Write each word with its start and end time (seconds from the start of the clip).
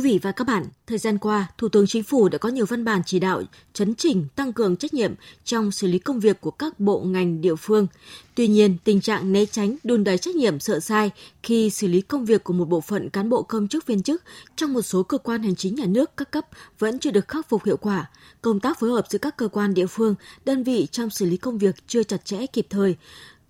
Quý 0.00 0.12
vị 0.12 0.18
và 0.22 0.32
các 0.32 0.46
bạn, 0.46 0.64
thời 0.86 0.98
gian 0.98 1.18
qua, 1.18 1.46
Thủ 1.58 1.68
tướng 1.68 1.86
Chính 1.86 2.02
phủ 2.02 2.28
đã 2.28 2.38
có 2.38 2.48
nhiều 2.48 2.66
văn 2.66 2.84
bản 2.84 3.02
chỉ 3.06 3.18
đạo 3.18 3.42
chấn 3.72 3.94
chỉnh 3.94 4.26
tăng 4.36 4.52
cường 4.52 4.76
trách 4.76 4.94
nhiệm 4.94 5.14
trong 5.44 5.70
xử 5.70 5.86
lý 5.86 5.98
công 5.98 6.20
việc 6.20 6.40
của 6.40 6.50
các 6.50 6.80
bộ 6.80 7.00
ngành 7.00 7.40
địa 7.40 7.54
phương. 7.54 7.86
Tuy 8.34 8.48
nhiên, 8.48 8.76
tình 8.84 9.00
trạng 9.00 9.32
né 9.32 9.44
tránh, 9.46 9.76
đùn 9.84 10.04
đẩy 10.04 10.18
trách 10.18 10.36
nhiệm 10.36 10.60
sợ 10.60 10.80
sai 10.80 11.10
khi 11.42 11.70
xử 11.70 11.88
lý 11.88 12.00
công 12.00 12.24
việc 12.24 12.44
của 12.44 12.52
một 12.52 12.64
bộ 12.64 12.80
phận 12.80 13.10
cán 13.10 13.28
bộ 13.28 13.42
công 13.42 13.68
chức 13.68 13.86
viên 13.86 14.02
chức 14.02 14.22
trong 14.56 14.72
một 14.72 14.82
số 14.82 15.02
cơ 15.02 15.18
quan 15.18 15.42
hành 15.42 15.56
chính 15.56 15.74
nhà 15.74 15.86
nước 15.86 16.10
các 16.16 16.30
cấp 16.30 16.46
vẫn 16.78 16.98
chưa 16.98 17.10
được 17.10 17.28
khắc 17.28 17.48
phục 17.48 17.64
hiệu 17.64 17.76
quả. 17.76 18.10
Công 18.42 18.60
tác 18.60 18.80
phối 18.80 18.90
hợp 18.90 19.06
giữa 19.08 19.18
các 19.18 19.36
cơ 19.36 19.48
quan 19.48 19.74
địa 19.74 19.86
phương, 19.86 20.14
đơn 20.44 20.62
vị 20.62 20.86
trong 20.90 21.10
xử 21.10 21.26
lý 21.26 21.36
công 21.36 21.58
việc 21.58 21.74
chưa 21.86 22.02
chặt 22.02 22.24
chẽ 22.24 22.46
kịp 22.46 22.66
thời 22.70 22.96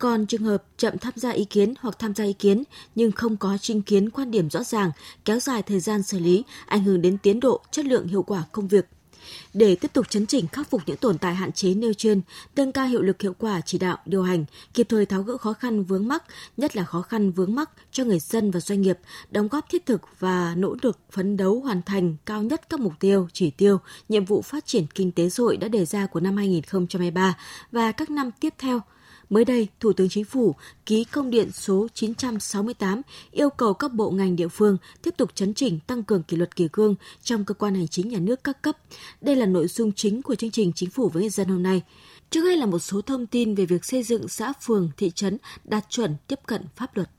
còn 0.01 0.27
trường 0.27 0.43
hợp 0.43 0.63
chậm 0.77 0.99
tham 0.99 1.13
gia 1.17 1.31
ý 1.31 1.45
kiến 1.45 1.75
hoặc 1.81 1.99
tham 1.99 2.15
gia 2.15 2.25
ý 2.25 2.33
kiến 2.33 2.63
nhưng 2.95 3.13
không 3.13 3.37
có 3.37 3.59
trình 3.61 3.83
kiến 3.83 4.11
quan 4.11 4.31
điểm 4.31 4.51
rõ 4.51 4.63
ràng, 4.63 4.91
kéo 5.25 5.41
dài 5.41 5.63
thời 5.63 5.81
gian 5.81 6.03
xử 6.03 6.19
lý, 6.19 6.45
ảnh 6.67 6.85
hưởng 6.85 7.03
đến 7.03 7.19
tiến 7.19 7.41
độ, 7.41 7.61
chất 7.71 7.85
lượng 7.85 8.07
hiệu 8.07 8.23
quả 8.23 8.43
công 8.53 8.69
việc. 8.69 8.87
Để 9.55 9.77
tiếp 9.77 9.93
tục 9.93 10.11
chấn 10.11 10.27
chỉnh 10.27 10.47
khắc 10.47 10.71
phục 10.71 10.83
những 10.87 10.97
tồn 10.97 11.19
tại 11.19 11.35
hạn 11.35 11.53
chế 11.53 11.75
nêu 11.75 11.93
trên, 11.93 12.21
nâng 12.57 12.73
cao 12.73 12.87
hiệu 12.87 13.03
lực 13.03 13.23
hiệu 13.23 13.35
quả 13.39 13.61
chỉ 13.61 13.79
đạo, 13.79 13.99
điều 14.07 14.23
hành, 14.23 14.45
kịp 14.75 14.87
thời 14.89 15.07
tháo 15.07 15.23
gỡ 15.23 15.37
khó 15.37 15.53
khăn 15.53 15.85
vướng 15.85 16.09
mắc, 16.09 16.25
nhất 16.57 16.77
là 16.77 16.85
khó 16.85 17.03
khăn 17.03 17.31
vướng 17.31 17.55
mắc 17.55 17.71
cho 17.93 18.05
người 18.05 18.19
dân 18.19 18.51
và 18.51 18.61
doanh 18.61 18.81
nghiệp, 18.81 18.99
đóng 19.31 19.49
góp 19.49 19.69
thiết 19.69 19.87
thực 19.87 20.03
và 20.19 20.55
nỗ 20.57 20.77
lực 20.83 20.99
phấn 21.11 21.37
đấu 21.37 21.61
hoàn 21.61 21.83
thành 21.83 22.17
cao 22.27 22.43
nhất 22.43 22.69
các 22.69 22.81
mục 22.81 22.93
tiêu, 23.01 23.29
chỉ 23.33 23.51
tiêu, 23.51 23.79
nhiệm 24.09 24.25
vụ 24.25 24.43
phát 24.43 24.67
triển 24.67 24.87
kinh 24.95 25.13
tế 25.13 25.31
xã 25.31 25.43
hội 25.43 25.57
đã 25.57 25.69
đề 25.69 25.85
ra 25.85 26.07
của 26.07 26.21
năm 26.21 26.37
2023 26.37 27.37
và 27.73 27.93
các 27.93 28.11
năm 28.11 28.31
tiếp 28.41 28.55
theo– 28.59 28.81
Mới 29.31 29.45
đây, 29.45 29.69
Thủ 29.81 29.93
tướng 29.93 30.09
Chính 30.09 30.25
phủ 30.25 30.55
ký 30.87 31.05
công 31.05 31.31
điện 31.31 31.53
số 31.53 31.87
968 31.95 33.03
yêu 33.31 33.51
cầu 33.51 33.75
các 33.75 33.93
bộ 33.93 34.11
ngành 34.11 34.37
địa 34.37 34.49
phương 34.49 34.77
tiếp 35.03 35.15
tục 35.17 35.35
chấn 35.35 35.55
chỉnh 35.55 35.79
tăng 35.87 36.03
cường 36.03 36.23
kỷ 36.23 36.37
luật 36.37 36.57
kỷ 36.57 36.69
cương 36.69 36.95
trong 37.23 37.45
cơ 37.45 37.55
quan 37.55 37.75
hành 37.75 37.89
chính 37.89 38.09
nhà 38.09 38.19
nước 38.19 38.45
các 38.45 38.63
cấp. 38.63 38.77
Đây 39.21 39.37
là 39.37 39.47
nội 39.47 39.69
dung 39.69 39.93
chính 39.93 40.23
của 40.23 40.35
chương 40.35 40.51
trình 40.51 40.73
Chính 40.75 40.91
phủ 40.91 41.09
với 41.09 41.23
người 41.23 41.31
dân 41.31 41.49
hôm 41.49 41.63
nay. 41.63 41.83
Trước 42.31 42.41
đây 42.45 42.57
là 42.57 42.67
một 42.67 42.79
số 42.79 43.01
thông 43.01 43.27
tin 43.27 43.55
về 43.55 43.67
việc 43.67 43.85
xây 43.85 44.03
dựng 44.03 44.29
xã 44.29 44.53
phường, 44.61 44.91
thị 44.97 45.11
trấn 45.15 45.39
đạt 45.65 45.85
chuẩn 45.91 46.17
tiếp 46.29 46.39
cận 46.47 46.63
pháp 46.77 46.97
luật. 46.97 47.11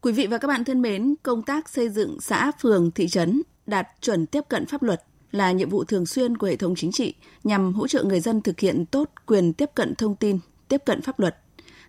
Quý 0.00 0.12
vị 0.12 0.26
và 0.26 0.38
các 0.38 0.48
bạn 0.48 0.64
thân 0.64 0.82
mến, 0.82 1.14
công 1.22 1.42
tác 1.42 1.68
xây 1.68 1.88
dựng 1.88 2.20
xã 2.20 2.52
phường, 2.60 2.90
thị 2.90 3.08
trấn 3.08 3.42
đạt 3.66 3.88
chuẩn 4.00 4.26
tiếp 4.26 4.44
cận 4.48 4.66
pháp 4.66 4.82
luật 4.82 5.04
là 5.34 5.52
nhiệm 5.52 5.68
vụ 5.68 5.84
thường 5.84 6.06
xuyên 6.06 6.36
của 6.36 6.46
hệ 6.46 6.56
thống 6.56 6.74
chính 6.74 6.92
trị 6.92 7.14
nhằm 7.44 7.74
hỗ 7.74 7.86
trợ 7.86 8.04
người 8.04 8.20
dân 8.20 8.40
thực 8.40 8.60
hiện 8.60 8.86
tốt 8.86 9.10
quyền 9.26 9.52
tiếp 9.52 9.70
cận 9.74 9.94
thông 9.94 10.16
tin, 10.16 10.38
tiếp 10.68 10.82
cận 10.86 11.02
pháp 11.02 11.20
luật. 11.20 11.36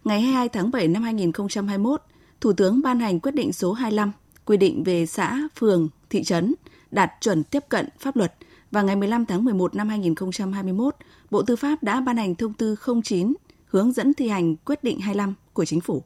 Ngày 0.04 0.22
22 0.22 0.50
tháng 0.50 0.72
7 0.72 0.88
năm 0.88 1.04
2021, 1.04 2.02
Thủ 2.42 2.54
tướng 2.54 2.82
ban 2.82 3.00
hành 3.00 3.20
quyết 3.20 3.36
định 3.36 3.54
số 3.54 3.74
25 3.74 4.12
quy 4.46 4.58
định 4.58 4.84
về 4.84 5.06
xã, 5.06 5.40
phường, 5.60 5.90
thị 6.10 6.24
trấn 6.24 6.54
đạt 6.92 7.12
chuẩn 7.22 7.44
tiếp 7.44 7.64
cận 7.70 7.90
pháp 8.00 8.16
luật 8.16 8.34
và 8.72 8.82
ngày 8.82 8.96
15 8.96 9.26
tháng 9.26 9.46
11 9.46 9.76
năm 9.76 9.90
2021, 9.90 10.96
Bộ 11.32 11.42
Tư 11.42 11.56
pháp 11.56 11.84
đã 11.84 12.02
ban 12.02 12.18
hành 12.18 12.36
thông 12.36 12.54
tư 12.54 12.76
09 13.04 13.34
hướng 13.66 13.92
dẫn 13.92 14.14
thi 14.14 14.28
hành 14.28 14.56
quyết 14.56 14.84
định 14.84 15.00
25 15.00 15.34
của 15.54 15.66
chính 15.66 15.82
phủ. 15.82 16.04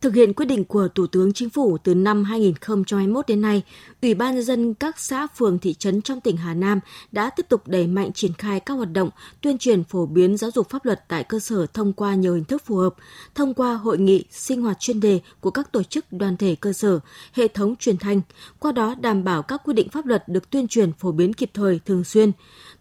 Thực 0.00 0.14
hiện 0.14 0.32
quyết 0.32 0.46
định 0.46 0.64
của 0.64 0.88
Thủ 0.94 1.06
tướng 1.06 1.32
Chính 1.32 1.50
phủ 1.50 1.78
từ 1.78 1.94
năm 1.94 2.24
2021 2.24 3.28
đến 3.28 3.40
nay, 3.40 3.62
Ủy 4.02 4.14
ban 4.14 4.34
nhân 4.34 4.44
dân 4.44 4.74
các 4.74 4.98
xã 4.98 5.26
phường 5.26 5.58
thị 5.58 5.74
trấn 5.74 6.02
trong 6.02 6.20
tỉnh 6.20 6.36
Hà 6.36 6.54
Nam 6.54 6.80
đã 7.12 7.30
tiếp 7.30 7.46
tục 7.48 7.68
đẩy 7.68 7.86
mạnh 7.86 8.12
triển 8.12 8.32
khai 8.32 8.60
các 8.60 8.74
hoạt 8.74 8.92
động 8.92 9.10
tuyên 9.40 9.58
truyền 9.58 9.84
phổ 9.84 10.06
biến 10.06 10.36
giáo 10.36 10.50
dục 10.50 10.70
pháp 10.70 10.84
luật 10.84 11.08
tại 11.08 11.24
cơ 11.24 11.38
sở 11.38 11.66
thông 11.66 11.92
qua 11.92 12.14
nhiều 12.14 12.34
hình 12.34 12.44
thức 12.44 12.62
phù 12.64 12.76
hợp, 12.76 12.94
thông 13.34 13.54
qua 13.54 13.74
hội 13.74 13.98
nghị, 13.98 14.24
sinh 14.30 14.62
hoạt 14.62 14.80
chuyên 14.80 15.00
đề 15.00 15.20
của 15.40 15.50
các 15.50 15.72
tổ 15.72 15.82
chức 15.82 16.04
đoàn 16.10 16.36
thể 16.36 16.54
cơ 16.60 16.72
sở, 16.72 17.00
hệ 17.32 17.48
thống 17.48 17.76
truyền 17.76 17.98
thanh, 17.98 18.20
qua 18.58 18.72
đó 18.72 18.94
đảm 19.00 19.24
bảo 19.24 19.42
các 19.42 19.62
quy 19.64 19.74
định 19.74 19.88
pháp 19.88 20.06
luật 20.06 20.28
được 20.28 20.50
tuyên 20.50 20.68
truyền 20.68 20.92
phổ 20.92 21.12
biến 21.12 21.32
kịp 21.32 21.50
thời, 21.54 21.80
thường 21.86 22.04
xuyên. 22.04 22.32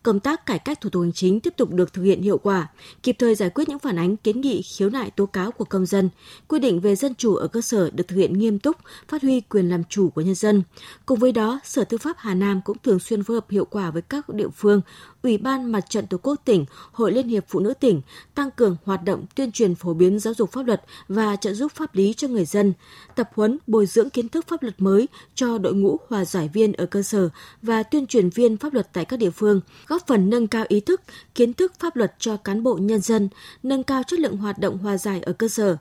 Công 0.03 0.19
tác 0.19 0.46
cải 0.46 0.59
cách 0.59 0.81
thủ 0.81 0.90
tục 0.90 1.01
hành 1.01 1.13
chính 1.13 1.40
tiếp 1.40 1.53
tục 1.57 1.72
được 1.72 1.94
thực 1.94 2.03
hiện 2.03 2.22
hiệu 2.22 2.38
quả, 2.38 2.68
kịp 3.03 3.16
thời 3.19 3.36
giải 3.36 3.50
quyết 3.50 3.69
những 3.69 3.80
phản 3.80 4.00
ánh 4.00 4.18
kiến 4.18 4.41
nghị 4.41 4.62
khiếu 4.62 4.90
nại 4.90 5.12
tố 5.12 5.25
cáo 5.25 5.51
của 5.51 5.66
công 5.66 5.86
dân, 5.86 6.09
quy 6.47 6.59
định 6.59 6.80
về 6.80 6.96
dân 7.09 7.16
chủ 7.16 7.36
ở 7.36 7.47
cơ 7.47 7.62
sở 7.62 7.90
được 7.90 8.08
thực 8.08 8.16
hiện 8.16 8.40
nghiêm 8.40 8.59
túc, 8.59 8.78
phát 9.08 9.22
huy 9.22 9.42
quyền 9.42 9.70
làm 9.70 9.84
chủ 9.90 10.09
của 10.09 10.22
nhân 10.22 10.36
dân. 10.36 10.64
Cùng 11.06 11.20
với 11.20 11.31
đó, 11.31 11.59
Sở 11.64 11.84
Tư 11.84 11.97
pháp 11.97 12.16
Hà 12.20 12.34
Nam 12.34 12.62
cũng 12.66 12.78
thường 12.84 13.00
xuyên 13.00 13.24
phối 13.24 13.38
hợp 13.38 13.50
hiệu 13.50 13.66
quả 13.66 13.92
với 13.92 14.02
các 14.02 14.30
địa 14.30 14.47
phương, 14.56 14.81
Ủy 15.24 15.38
ban 15.38 15.72
Mặt 15.72 15.90
trận 15.90 16.07
Tổ 16.07 16.18
quốc 16.24 16.41
tỉnh, 16.46 16.66
Hội 16.91 17.12
Liên 17.12 17.28
hiệp 17.28 17.46
Phụ 17.47 17.59
nữ 17.59 17.74
tỉnh 17.80 18.02
tăng 18.35 18.52
cường 18.52 18.78
hoạt 18.84 19.03
động 19.03 19.25
tuyên 19.35 19.52
truyền 19.52 19.75
phổ 19.75 19.94
biến 19.94 20.19
giáo 20.19 20.34
dục 20.34 20.52
pháp 20.52 20.68
luật 20.68 20.81
và 21.07 21.35
trợ 21.35 21.53
giúp 21.53 21.72
pháp 21.75 21.96
lý 21.96 22.13
cho 22.13 22.28
người 22.28 22.46
dân, 22.46 22.74
tập 23.16 23.30
huấn 23.35 23.57
bồi 23.68 23.85
dưỡng 23.85 24.09
kiến 24.09 24.30
thức 24.30 24.47
pháp 24.47 24.63
luật 24.63 24.75
mới 24.78 25.07
cho 25.35 25.57
đội 25.57 25.74
ngũ 25.74 25.97
hòa 26.09 26.25
giải 26.25 26.50
viên 26.53 26.74
ở 26.74 26.85
cơ 26.85 27.02
sở 27.02 27.30
và 27.62 27.84
tuyên 27.84 28.07
truyền 28.07 28.30
viên 28.30 28.57
pháp 28.57 28.74
luật 28.74 28.94
tại 28.94 29.06
các 29.06 29.18
địa 29.18 29.30
phương, 29.30 29.62
góp 29.88 30.07
phần 30.07 30.30
nâng 30.30 30.47
cao 30.47 30.66
ý 30.68 30.80
thức, 30.80 31.02
kiến 31.36 31.53
thức 31.53 31.74
pháp 31.80 31.96
luật 31.96 32.13
cho 32.19 32.38
cán 32.38 32.63
bộ 32.63 32.78
nhân 32.81 33.01
dân, 33.01 33.30
nâng 33.63 33.84
cao 33.84 34.03
chất 34.07 34.19
lượng 34.19 34.38
hoạt 34.38 34.59
động 34.59 34.78
hòa 34.78 34.97
giải 34.97 35.22
ở 35.22 35.34
cơ 35.34 35.47
sở. 35.47 35.78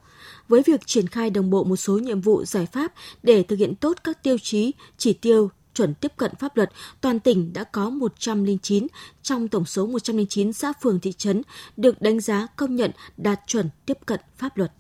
Với 0.49 0.63
việc 0.63 0.87
triển 0.87 1.07
khai 1.07 1.31
đồng 1.31 1.51
bộ 1.51 1.65
một 1.65 1.77
số 1.77 1.99
nhiệm 1.99 2.21
vụ 2.21 2.45
giải 2.45 2.67
pháp 2.67 2.93
để 3.23 3.43
thực 3.43 3.59
hiện 3.59 3.75
tốt 3.75 3.97
các 4.05 4.23
tiêu 4.23 4.37
chí, 4.43 4.73
chỉ 4.97 5.13
tiêu 5.13 5.51
chuẩn 5.79 5.95
tiếp 5.95 6.13
cận 6.17 6.35
pháp 6.39 6.57
luật, 6.57 6.71
toàn 7.01 7.21
tỉnh 7.21 7.53
đã 7.53 7.65
có 7.65 7.91
109 7.91 8.87
trong 9.23 9.49
tổng 9.49 9.65
số 9.65 9.87
109 9.87 10.53
xã 10.53 10.73
phường 10.83 11.01
thị 11.01 11.13
trấn 11.13 11.43
được 11.77 12.03
đánh 12.03 12.21
giá 12.21 12.47
công 12.57 12.77
nhận 12.77 12.91
đạt 13.17 13.41
chuẩn 13.47 13.69
tiếp 13.87 13.99
cận 14.07 14.21
pháp 14.37 14.57
luật. 14.57 14.73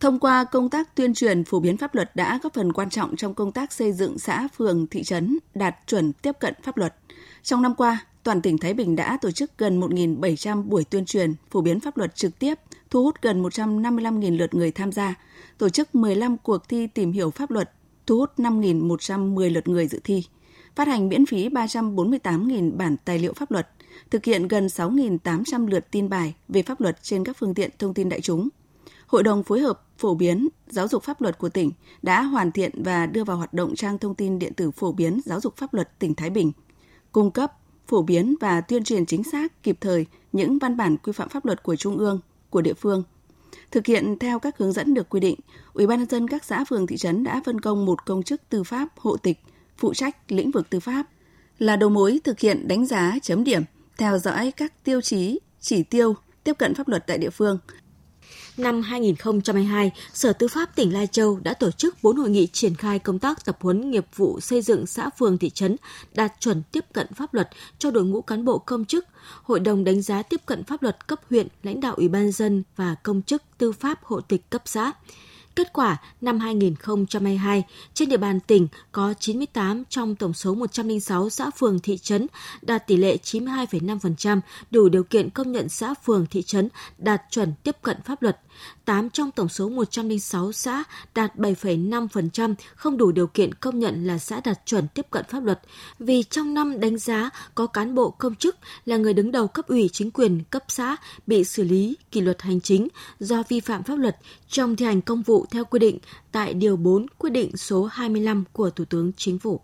Thông 0.00 0.18
qua 0.18 0.44
công 0.44 0.70
tác 0.70 0.94
tuyên 0.94 1.14
truyền 1.14 1.44
phổ 1.44 1.60
biến 1.60 1.76
pháp 1.76 1.94
luật 1.94 2.16
đã 2.16 2.40
góp 2.42 2.54
phần 2.54 2.72
quan 2.72 2.90
trọng 2.90 3.16
trong 3.16 3.34
công 3.34 3.52
tác 3.52 3.72
xây 3.72 3.92
dựng 3.92 4.18
xã 4.18 4.48
phường 4.56 4.86
thị 4.86 5.02
trấn 5.02 5.38
đạt 5.54 5.74
chuẩn 5.86 6.12
tiếp 6.12 6.32
cận 6.40 6.54
pháp 6.62 6.76
luật. 6.76 6.94
Trong 7.42 7.62
năm 7.62 7.74
qua, 7.74 8.06
toàn 8.22 8.42
tỉnh 8.42 8.58
Thái 8.58 8.74
Bình 8.74 8.96
đã 8.96 9.18
tổ 9.22 9.30
chức 9.30 9.58
gần 9.58 9.80
1.700 9.80 10.62
buổi 10.62 10.84
tuyên 10.84 11.04
truyền 11.04 11.34
phổ 11.50 11.60
biến 11.60 11.80
pháp 11.80 11.96
luật 11.96 12.14
trực 12.14 12.38
tiếp, 12.38 12.54
thu 12.90 13.04
hút 13.04 13.16
gần 13.22 13.42
155.000 13.42 14.38
lượt 14.38 14.54
người 14.54 14.72
tham 14.72 14.92
gia, 14.92 15.14
tổ 15.58 15.68
chức 15.68 15.94
15 15.94 16.36
cuộc 16.38 16.68
thi 16.68 16.86
tìm 16.86 17.12
hiểu 17.12 17.30
pháp 17.30 17.50
luật 17.50 17.70
thu 18.12 18.18
hút 18.18 18.30
5.110 18.36 19.52
lượt 19.52 19.68
người 19.68 19.86
dự 19.86 20.00
thi, 20.04 20.24
phát 20.76 20.88
hành 20.88 21.08
miễn 21.08 21.26
phí 21.26 21.48
348.000 21.48 22.76
bản 22.76 22.96
tài 23.04 23.18
liệu 23.18 23.32
pháp 23.32 23.50
luật, 23.50 23.68
thực 24.10 24.24
hiện 24.24 24.48
gần 24.48 24.66
6.800 24.66 25.66
lượt 25.66 25.90
tin 25.90 26.08
bài 26.08 26.34
về 26.48 26.62
pháp 26.62 26.80
luật 26.80 27.02
trên 27.02 27.24
các 27.24 27.36
phương 27.38 27.54
tiện 27.54 27.70
thông 27.78 27.94
tin 27.94 28.08
đại 28.08 28.20
chúng. 28.20 28.48
Hội 29.06 29.22
đồng 29.22 29.42
phối 29.42 29.60
hợp 29.60 29.86
phổ 29.98 30.14
biến 30.14 30.48
giáo 30.66 30.88
dục 30.88 31.02
pháp 31.02 31.20
luật 31.20 31.38
của 31.38 31.48
tỉnh 31.48 31.70
đã 32.02 32.22
hoàn 32.22 32.52
thiện 32.52 32.82
và 32.82 33.06
đưa 33.06 33.24
vào 33.24 33.36
hoạt 33.36 33.54
động 33.54 33.74
trang 33.74 33.98
thông 33.98 34.14
tin 34.14 34.38
điện 34.38 34.54
tử 34.54 34.70
phổ 34.70 34.92
biến 34.92 35.20
giáo 35.24 35.40
dục 35.40 35.56
pháp 35.56 35.74
luật 35.74 35.98
tỉnh 35.98 36.14
Thái 36.14 36.30
Bình, 36.30 36.52
cung 37.12 37.30
cấp, 37.30 37.52
phổ 37.86 38.02
biến 38.02 38.34
và 38.40 38.60
tuyên 38.60 38.84
truyền 38.84 39.06
chính 39.06 39.24
xác 39.24 39.62
kịp 39.62 39.78
thời 39.80 40.06
những 40.32 40.58
văn 40.58 40.76
bản 40.76 40.96
quy 40.96 41.12
phạm 41.12 41.28
pháp 41.28 41.44
luật 41.44 41.62
của 41.62 41.76
Trung 41.76 41.98
ương, 41.98 42.20
của 42.50 42.60
địa 42.60 42.74
phương 42.74 43.02
Thực 43.70 43.86
hiện 43.86 44.18
theo 44.18 44.38
các 44.38 44.58
hướng 44.58 44.72
dẫn 44.72 44.94
được 44.94 45.08
quy 45.08 45.20
định, 45.20 45.38
Ủy 45.72 45.86
ban 45.86 45.98
nhân 45.98 46.08
dân 46.08 46.28
các 46.28 46.44
xã 46.44 46.64
phường 46.64 46.86
thị 46.86 46.96
trấn 46.96 47.24
đã 47.24 47.40
phân 47.44 47.60
công 47.60 47.86
một 47.86 48.06
công 48.06 48.22
chức 48.22 48.48
tư 48.48 48.64
pháp 48.64 48.88
hộ 48.96 49.16
tịch 49.16 49.38
phụ 49.76 49.94
trách 49.94 50.32
lĩnh 50.32 50.50
vực 50.50 50.70
tư 50.70 50.80
pháp 50.80 51.06
là 51.58 51.76
đầu 51.76 51.90
mối 51.90 52.20
thực 52.24 52.40
hiện 52.40 52.68
đánh 52.68 52.86
giá 52.86 53.18
chấm 53.22 53.44
điểm, 53.44 53.62
theo 53.98 54.18
dõi 54.18 54.52
các 54.56 54.84
tiêu 54.84 55.00
chí, 55.00 55.40
chỉ 55.60 55.82
tiêu 55.82 56.14
tiếp 56.44 56.52
cận 56.58 56.74
pháp 56.74 56.88
luật 56.88 57.06
tại 57.06 57.18
địa 57.18 57.30
phương, 57.30 57.58
Năm 58.56 58.82
2022, 58.82 59.90
Sở 60.12 60.32
Tư 60.32 60.48
pháp 60.48 60.76
tỉnh 60.76 60.92
Lai 60.92 61.06
Châu 61.06 61.38
đã 61.42 61.54
tổ 61.54 61.70
chức 61.70 62.02
4 62.02 62.16
hội 62.16 62.30
nghị 62.30 62.46
triển 62.46 62.74
khai 62.74 62.98
công 62.98 63.18
tác 63.18 63.44
tập 63.44 63.58
huấn 63.60 63.90
nghiệp 63.90 64.06
vụ 64.16 64.40
xây 64.40 64.62
dựng 64.62 64.86
xã 64.86 65.10
phường 65.18 65.38
thị 65.38 65.50
trấn 65.50 65.76
đạt 66.14 66.32
chuẩn 66.40 66.62
tiếp 66.72 66.84
cận 66.92 67.06
pháp 67.14 67.34
luật 67.34 67.48
cho 67.78 67.90
đội 67.90 68.04
ngũ 68.04 68.22
cán 68.22 68.44
bộ 68.44 68.58
công 68.58 68.84
chức, 68.84 69.06
Hội 69.42 69.60
đồng 69.60 69.84
đánh 69.84 70.02
giá 70.02 70.22
tiếp 70.22 70.40
cận 70.46 70.64
pháp 70.64 70.82
luật 70.82 71.06
cấp 71.06 71.20
huyện, 71.30 71.48
lãnh 71.62 71.80
đạo 71.80 71.94
Ủy 71.94 72.08
ban 72.08 72.32
dân 72.32 72.62
và 72.76 72.94
công 73.02 73.22
chức 73.22 73.42
tư 73.58 73.72
pháp 73.72 74.04
hộ 74.04 74.20
tịch 74.20 74.50
cấp 74.50 74.62
xã. 74.64 74.92
Kết 75.56 75.72
quả, 75.72 75.96
năm 76.20 76.38
2022, 76.38 77.62
trên 77.94 78.08
địa 78.08 78.16
bàn 78.16 78.40
tỉnh 78.40 78.68
có 78.92 79.14
98 79.20 79.84
trong 79.88 80.14
tổng 80.14 80.34
số 80.34 80.54
106 80.54 81.30
xã 81.30 81.50
phường 81.50 81.80
thị 81.80 81.98
trấn 81.98 82.26
đạt 82.62 82.86
tỷ 82.86 82.96
lệ 82.96 83.16
92,5%, 83.22 84.40
đủ 84.70 84.88
điều 84.88 85.04
kiện 85.04 85.30
công 85.30 85.52
nhận 85.52 85.68
xã 85.68 85.94
phường 85.94 86.26
thị 86.30 86.42
trấn 86.42 86.68
đạt 86.98 87.22
chuẩn 87.30 87.52
tiếp 87.62 87.76
cận 87.82 87.96
pháp 88.04 88.22
luật. 88.22 88.40
8 88.84 89.10
trong 89.10 89.30
tổng 89.30 89.48
số 89.48 89.68
106 89.68 90.52
xã 90.52 90.84
đạt 91.14 91.36
7,5% 91.36 92.54
không 92.74 92.96
đủ 92.96 93.12
điều 93.12 93.26
kiện 93.26 93.54
công 93.54 93.78
nhận 93.78 94.06
là 94.06 94.18
xã 94.18 94.40
đạt 94.44 94.66
chuẩn 94.66 94.88
tiếp 94.88 95.06
cận 95.10 95.24
pháp 95.28 95.44
luật 95.44 95.60
vì 95.98 96.22
trong 96.22 96.54
năm 96.54 96.80
đánh 96.80 96.98
giá 96.98 97.30
có 97.54 97.66
cán 97.66 97.94
bộ 97.94 98.10
công 98.10 98.34
chức 98.34 98.56
là 98.84 98.96
người 98.96 99.14
đứng 99.14 99.32
đầu 99.32 99.48
cấp 99.48 99.66
ủy 99.66 99.90
chính 99.92 100.10
quyền 100.10 100.42
cấp 100.50 100.64
xã 100.68 100.96
bị 101.26 101.44
xử 101.44 101.64
lý 101.64 101.96
kỷ 102.10 102.20
luật 102.20 102.42
hành 102.42 102.60
chính 102.60 102.88
do 103.20 103.42
vi 103.48 103.60
phạm 103.60 103.82
pháp 103.82 103.96
luật 103.96 104.16
trong 104.48 104.76
thi 104.76 104.84
hành 104.84 105.02
công 105.02 105.22
vụ 105.22 105.46
theo 105.50 105.64
quy 105.64 105.78
định 105.78 105.98
tại 106.32 106.54
Điều 106.54 106.76
4 106.76 107.06
quyết 107.18 107.30
định 107.30 107.56
số 107.56 107.84
25 107.84 108.44
của 108.52 108.70
Thủ 108.70 108.84
tướng 108.84 109.12
Chính 109.16 109.38
phủ. 109.38 109.60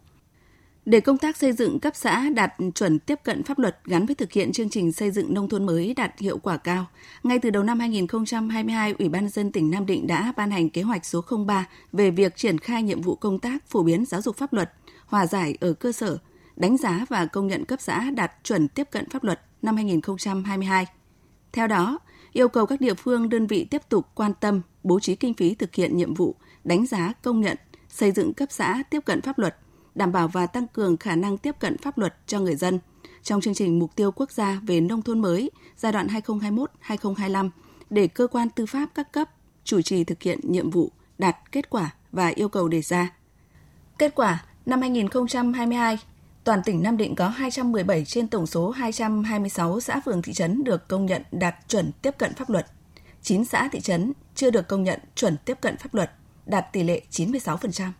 Để 0.88 1.00
công 1.00 1.18
tác 1.18 1.36
xây 1.36 1.52
dựng 1.52 1.80
cấp 1.80 1.96
xã 1.96 2.28
đạt 2.34 2.54
chuẩn 2.74 2.98
tiếp 2.98 3.18
cận 3.24 3.42
pháp 3.42 3.58
luật 3.58 3.78
gắn 3.84 4.06
với 4.06 4.14
thực 4.14 4.32
hiện 4.32 4.52
chương 4.52 4.70
trình 4.70 4.92
xây 4.92 5.10
dựng 5.10 5.34
nông 5.34 5.48
thôn 5.48 5.66
mới 5.66 5.94
đạt 5.94 6.18
hiệu 6.18 6.38
quả 6.38 6.56
cao, 6.56 6.86
ngay 7.22 7.38
từ 7.38 7.50
đầu 7.50 7.62
năm 7.62 7.80
2022, 7.80 8.94
Ủy 8.98 9.08
ban 9.08 9.28
dân 9.28 9.52
tỉnh 9.52 9.70
Nam 9.70 9.86
Định 9.86 10.06
đã 10.06 10.32
ban 10.36 10.50
hành 10.50 10.70
kế 10.70 10.82
hoạch 10.82 11.04
số 11.04 11.24
03 11.46 11.66
về 11.92 12.10
việc 12.10 12.36
triển 12.36 12.58
khai 12.58 12.82
nhiệm 12.82 13.02
vụ 13.02 13.14
công 13.14 13.38
tác 13.38 13.66
phổ 13.66 13.82
biến 13.82 14.04
giáo 14.04 14.22
dục 14.22 14.36
pháp 14.36 14.52
luật, 14.52 14.72
hòa 15.06 15.26
giải 15.26 15.54
ở 15.60 15.72
cơ 15.72 15.92
sở, 15.92 16.18
đánh 16.56 16.76
giá 16.76 17.04
và 17.08 17.26
công 17.26 17.46
nhận 17.46 17.64
cấp 17.64 17.80
xã 17.80 18.10
đạt 18.10 18.32
chuẩn 18.44 18.68
tiếp 18.68 18.88
cận 18.90 19.08
pháp 19.08 19.24
luật 19.24 19.40
năm 19.62 19.76
2022. 19.76 20.86
Theo 21.52 21.66
đó, 21.66 21.98
yêu 22.32 22.48
cầu 22.48 22.66
các 22.66 22.80
địa 22.80 22.94
phương 22.94 23.28
đơn 23.28 23.46
vị 23.46 23.64
tiếp 23.64 23.82
tục 23.88 24.06
quan 24.14 24.32
tâm 24.40 24.60
bố 24.82 25.00
trí 25.00 25.16
kinh 25.16 25.34
phí 25.34 25.54
thực 25.54 25.74
hiện 25.74 25.96
nhiệm 25.96 26.14
vụ 26.14 26.34
đánh 26.64 26.86
giá 26.86 27.12
công 27.22 27.40
nhận 27.40 27.56
xây 27.88 28.12
dựng 28.12 28.34
cấp 28.34 28.48
xã 28.52 28.82
tiếp 28.90 29.00
cận 29.04 29.22
pháp 29.22 29.38
luật, 29.38 29.56
đảm 29.98 30.12
bảo 30.12 30.28
và 30.28 30.46
tăng 30.46 30.66
cường 30.68 30.96
khả 30.96 31.16
năng 31.16 31.38
tiếp 31.38 31.54
cận 31.58 31.78
pháp 31.78 31.98
luật 31.98 32.14
cho 32.26 32.40
người 32.40 32.56
dân 32.56 32.78
trong 33.22 33.40
chương 33.40 33.54
trình 33.54 33.78
mục 33.78 33.96
tiêu 33.96 34.12
quốc 34.12 34.32
gia 34.32 34.60
về 34.66 34.80
nông 34.80 35.02
thôn 35.02 35.18
mới 35.18 35.50
giai 35.76 35.92
đoạn 35.92 36.06
2021-2025 36.06 37.50
để 37.90 38.06
cơ 38.06 38.26
quan 38.26 38.50
tư 38.50 38.66
pháp 38.66 38.86
các 38.94 39.12
cấp 39.12 39.28
chủ 39.64 39.82
trì 39.82 40.04
thực 40.04 40.22
hiện 40.22 40.40
nhiệm 40.42 40.70
vụ 40.70 40.90
đạt 41.18 41.36
kết 41.52 41.70
quả 41.70 41.94
và 42.12 42.28
yêu 42.28 42.48
cầu 42.48 42.68
đề 42.68 42.82
ra. 42.82 43.12
Kết 43.98 44.14
quả, 44.14 44.44
năm 44.66 44.80
2022, 44.80 45.98
toàn 46.44 46.62
tỉnh 46.64 46.82
Nam 46.82 46.96
Định 46.96 47.14
có 47.14 47.28
217 47.28 48.04
trên 48.04 48.28
tổng 48.28 48.46
số 48.46 48.70
226 48.70 49.80
xã 49.80 50.00
phường 50.00 50.22
thị 50.22 50.32
trấn 50.32 50.64
được 50.64 50.88
công 50.88 51.06
nhận 51.06 51.22
đạt 51.30 51.54
chuẩn 51.68 51.92
tiếp 52.02 52.18
cận 52.18 52.34
pháp 52.34 52.50
luật. 52.50 52.66
9 53.22 53.44
xã 53.44 53.68
thị 53.72 53.80
trấn 53.80 54.12
chưa 54.34 54.50
được 54.50 54.68
công 54.68 54.84
nhận 54.84 55.00
chuẩn 55.14 55.36
tiếp 55.44 55.58
cận 55.60 55.76
pháp 55.76 55.94
luật, 55.94 56.10
đạt 56.46 56.72
tỷ 56.72 56.82
lệ 56.82 57.02
96%. 57.10 57.90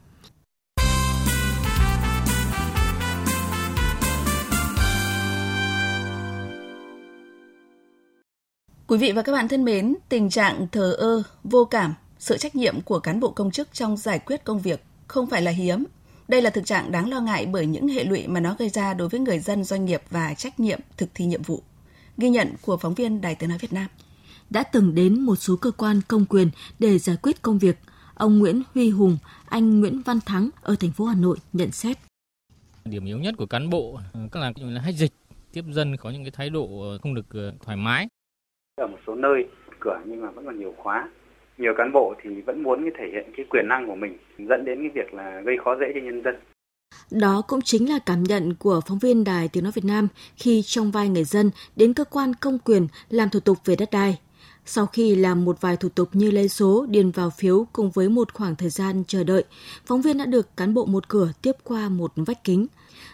Quý 8.88 8.98
vị 8.98 9.12
và 9.12 9.22
các 9.22 9.32
bạn 9.32 9.48
thân 9.48 9.64
mến, 9.64 9.94
tình 10.08 10.30
trạng 10.30 10.66
thờ 10.72 10.92
ơ, 10.92 11.22
vô 11.44 11.64
cảm, 11.64 11.94
sự 12.18 12.36
trách 12.36 12.56
nhiệm 12.56 12.80
của 12.80 12.98
cán 12.98 13.20
bộ 13.20 13.30
công 13.30 13.50
chức 13.50 13.68
trong 13.72 13.96
giải 13.96 14.18
quyết 14.18 14.44
công 14.44 14.60
việc 14.60 14.84
không 15.06 15.26
phải 15.26 15.42
là 15.42 15.50
hiếm. 15.50 15.84
Đây 16.28 16.42
là 16.42 16.50
thực 16.50 16.66
trạng 16.66 16.92
đáng 16.92 17.10
lo 17.10 17.20
ngại 17.20 17.46
bởi 17.46 17.66
những 17.66 17.88
hệ 17.88 18.04
lụy 18.04 18.26
mà 18.26 18.40
nó 18.40 18.56
gây 18.58 18.68
ra 18.68 18.94
đối 18.94 19.08
với 19.08 19.20
người 19.20 19.38
dân, 19.38 19.64
doanh 19.64 19.84
nghiệp 19.84 20.02
và 20.10 20.34
trách 20.34 20.60
nhiệm 20.60 20.80
thực 20.96 21.08
thi 21.14 21.24
nhiệm 21.24 21.42
vụ. 21.42 21.62
Ghi 22.16 22.30
nhận 22.30 22.54
của 22.62 22.76
phóng 22.76 22.94
viên 22.94 23.20
Đài 23.20 23.34
Tiếng 23.34 23.48
Nói 23.48 23.58
Việt 23.58 23.72
Nam. 23.72 23.86
Đã 24.50 24.62
từng 24.62 24.94
đến 24.94 25.20
một 25.20 25.36
số 25.36 25.56
cơ 25.56 25.70
quan 25.70 26.00
công 26.08 26.24
quyền 26.24 26.50
để 26.78 26.98
giải 26.98 27.16
quyết 27.22 27.42
công 27.42 27.58
việc, 27.58 27.78
ông 28.14 28.38
Nguyễn 28.38 28.62
Huy 28.74 28.90
Hùng, 28.90 29.18
anh 29.46 29.80
Nguyễn 29.80 30.02
Văn 30.02 30.20
Thắng 30.26 30.50
ở 30.62 30.74
thành 30.80 30.92
phố 30.92 31.04
Hà 31.04 31.14
Nội 31.14 31.36
nhận 31.52 31.72
xét. 31.72 31.98
Điểm 32.84 33.04
yếu 33.04 33.18
nhất 33.18 33.34
của 33.38 33.46
cán 33.46 33.70
bộ 33.70 34.00
các 34.32 34.40
là, 34.40 34.52
là 34.56 34.80
hách 34.80 34.94
dịch, 34.94 35.12
tiếp 35.52 35.64
dân 35.72 35.96
có 35.96 36.10
những 36.10 36.24
cái 36.24 36.30
thái 36.30 36.50
độ 36.50 36.96
không 37.02 37.14
được 37.14 37.26
ờ, 37.30 37.52
thoải 37.64 37.76
mái 37.76 38.08
ở 38.78 38.86
một 38.86 38.98
số 39.06 39.14
nơi 39.14 39.48
cửa 39.80 40.00
nhưng 40.04 40.20
mà 40.22 40.30
vẫn 40.30 40.44
còn 40.44 40.58
nhiều 40.58 40.74
khóa 40.76 41.08
nhiều 41.58 41.74
cán 41.76 41.92
bộ 41.92 42.14
thì 42.22 42.40
vẫn 42.40 42.62
muốn 42.62 42.82
cái 42.82 42.92
thể 42.98 43.08
hiện 43.12 43.32
cái 43.36 43.46
quyền 43.50 43.68
năng 43.68 43.86
của 43.86 43.94
mình 43.94 44.18
dẫn 44.38 44.64
đến 44.64 44.78
cái 44.78 44.90
việc 44.94 45.14
là 45.14 45.40
gây 45.44 45.56
khó 45.64 45.76
dễ 45.80 45.86
cho 45.94 46.00
nhân 46.00 46.22
dân 46.24 46.34
đó 47.10 47.42
cũng 47.48 47.62
chính 47.62 47.90
là 47.90 47.98
cảm 47.98 48.22
nhận 48.22 48.54
của 48.54 48.80
phóng 48.86 48.98
viên 48.98 49.24
Đài 49.24 49.48
Tiếng 49.48 49.64
Nói 49.64 49.72
Việt 49.72 49.84
Nam 49.84 50.08
khi 50.36 50.62
trong 50.66 50.90
vai 50.90 51.08
người 51.08 51.24
dân 51.24 51.50
đến 51.76 51.94
cơ 51.94 52.04
quan 52.04 52.34
công 52.34 52.58
quyền 52.58 52.86
làm 53.10 53.30
thủ 53.30 53.40
tục 53.40 53.58
về 53.64 53.76
đất 53.76 53.88
đai. 53.92 54.18
Sau 54.64 54.86
khi 54.86 55.14
làm 55.14 55.44
một 55.44 55.60
vài 55.60 55.76
thủ 55.76 55.88
tục 55.88 56.08
như 56.12 56.30
lấy 56.30 56.48
số, 56.48 56.86
điền 56.88 57.10
vào 57.10 57.30
phiếu 57.30 57.66
cùng 57.72 57.90
với 57.90 58.08
một 58.08 58.32
khoảng 58.32 58.56
thời 58.56 58.70
gian 58.70 59.02
chờ 59.06 59.24
đợi, 59.24 59.44
phóng 59.86 60.02
viên 60.02 60.18
đã 60.18 60.26
được 60.26 60.56
cán 60.56 60.74
bộ 60.74 60.86
một 60.86 61.08
cửa 61.08 61.28
tiếp 61.42 61.52
qua 61.64 61.88
một 61.88 62.12
vách 62.16 62.44
kính. 62.44 62.66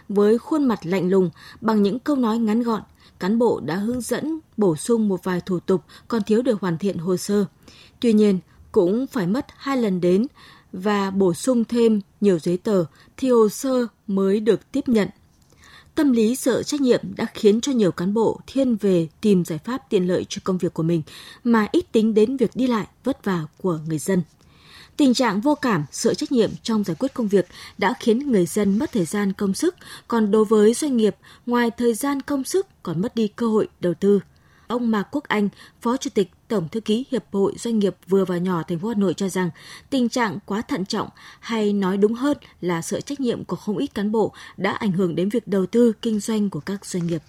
Với 0.08 0.38
khuôn 0.38 0.64
mặt 0.64 0.78
lạnh 0.82 1.10
lùng, 1.10 1.30
bằng 1.60 1.82
những 1.82 1.98
câu 1.98 2.16
nói 2.16 2.38
ngắn 2.38 2.62
gọn, 2.62 2.82
cán 3.24 3.38
bộ 3.38 3.60
đã 3.60 3.76
hướng 3.76 4.00
dẫn 4.00 4.38
bổ 4.56 4.76
sung 4.76 5.08
một 5.08 5.24
vài 5.24 5.40
thủ 5.40 5.60
tục 5.60 5.82
còn 6.08 6.22
thiếu 6.22 6.42
để 6.42 6.52
hoàn 6.60 6.78
thiện 6.78 6.98
hồ 6.98 7.16
sơ. 7.16 7.44
Tuy 8.00 8.12
nhiên, 8.12 8.38
cũng 8.72 9.06
phải 9.06 9.26
mất 9.26 9.46
hai 9.56 9.76
lần 9.76 10.00
đến 10.00 10.26
và 10.72 11.10
bổ 11.10 11.34
sung 11.34 11.64
thêm 11.64 12.00
nhiều 12.20 12.38
giấy 12.38 12.56
tờ 12.56 12.84
thì 13.16 13.30
hồ 13.30 13.48
sơ 13.48 13.86
mới 14.06 14.40
được 14.40 14.72
tiếp 14.72 14.88
nhận. 14.88 15.08
Tâm 15.94 16.12
lý 16.12 16.36
sợ 16.36 16.62
trách 16.62 16.80
nhiệm 16.80 17.00
đã 17.16 17.26
khiến 17.34 17.60
cho 17.60 17.72
nhiều 17.72 17.92
cán 17.92 18.14
bộ 18.14 18.40
thiên 18.46 18.76
về 18.76 19.08
tìm 19.20 19.44
giải 19.44 19.58
pháp 19.58 19.90
tiện 19.90 20.08
lợi 20.08 20.24
cho 20.28 20.40
công 20.44 20.58
việc 20.58 20.74
của 20.74 20.82
mình 20.82 21.02
mà 21.44 21.68
ít 21.72 21.92
tính 21.92 22.14
đến 22.14 22.36
việc 22.36 22.50
đi 22.54 22.66
lại 22.66 22.86
vất 23.04 23.24
vả 23.24 23.46
của 23.62 23.78
người 23.86 23.98
dân. 23.98 24.22
Tình 24.96 25.14
trạng 25.14 25.40
vô 25.40 25.54
cảm, 25.54 25.84
sợ 25.90 26.14
trách 26.14 26.32
nhiệm 26.32 26.50
trong 26.62 26.84
giải 26.84 26.96
quyết 27.00 27.14
công 27.14 27.28
việc 27.28 27.46
đã 27.78 27.94
khiến 28.00 28.18
người 28.18 28.46
dân 28.46 28.78
mất 28.78 28.92
thời 28.92 29.04
gian 29.04 29.32
công 29.32 29.54
sức, 29.54 29.74
còn 30.08 30.30
đối 30.30 30.44
với 30.44 30.74
doanh 30.74 30.96
nghiệp, 30.96 31.16
ngoài 31.46 31.70
thời 31.70 31.94
gian 31.94 32.20
công 32.22 32.44
sức 32.44 32.66
còn 32.82 33.00
mất 33.02 33.14
đi 33.14 33.28
cơ 33.28 33.46
hội 33.46 33.68
đầu 33.80 33.94
tư. 33.94 34.20
Ông 34.66 34.90
Mạc 34.90 35.08
Quốc 35.12 35.24
Anh, 35.28 35.48
Phó 35.80 35.96
Chủ 35.96 36.10
tịch 36.14 36.28
Tổng 36.48 36.68
thư 36.68 36.80
ký 36.80 37.04
Hiệp 37.10 37.22
hội 37.32 37.52
Doanh 37.56 37.78
nghiệp 37.78 37.94
vừa 38.06 38.24
và 38.24 38.38
nhỏ 38.38 38.62
thành 38.68 38.78
phố 38.78 38.88
Hà 38.88 38.94
Nội 38.98 39.14
cho 39.14 39.28
rằng 39.28 39.50
tình 39.90 40.08
trạng 40.08 40.38
quá 40.46 40.62
thận 40.68 40.84
trọng 40.84 41.08
hay 41.40 41.72
nói 41.72 41.96
đúng 41.96 42.12
hơn 42.12 42.36
là 42.60 42.82
sợ 42.82 43.00
trách 43.00 43.20
nhiệm 43.20 43.44
của 43.44 43.56
không 43.56 43.78
ít 43.78 43.94
cán 43.94 44.12
bộ 44.12 44.32
đã 44.56 44.70
ảnh 44.70 44.92
hưởng 44.92 45.14
đến 45.14 45.28
việc 45.28 45.46
đầu 45.46 45.66
tư 45.66 45.92
kinh 46.02 46.20
doanh 46.20 46.50
của 46.50 46.60
các 46.66 46.84
doanh 46.84 47.06
nghiệp. 47.06 47.22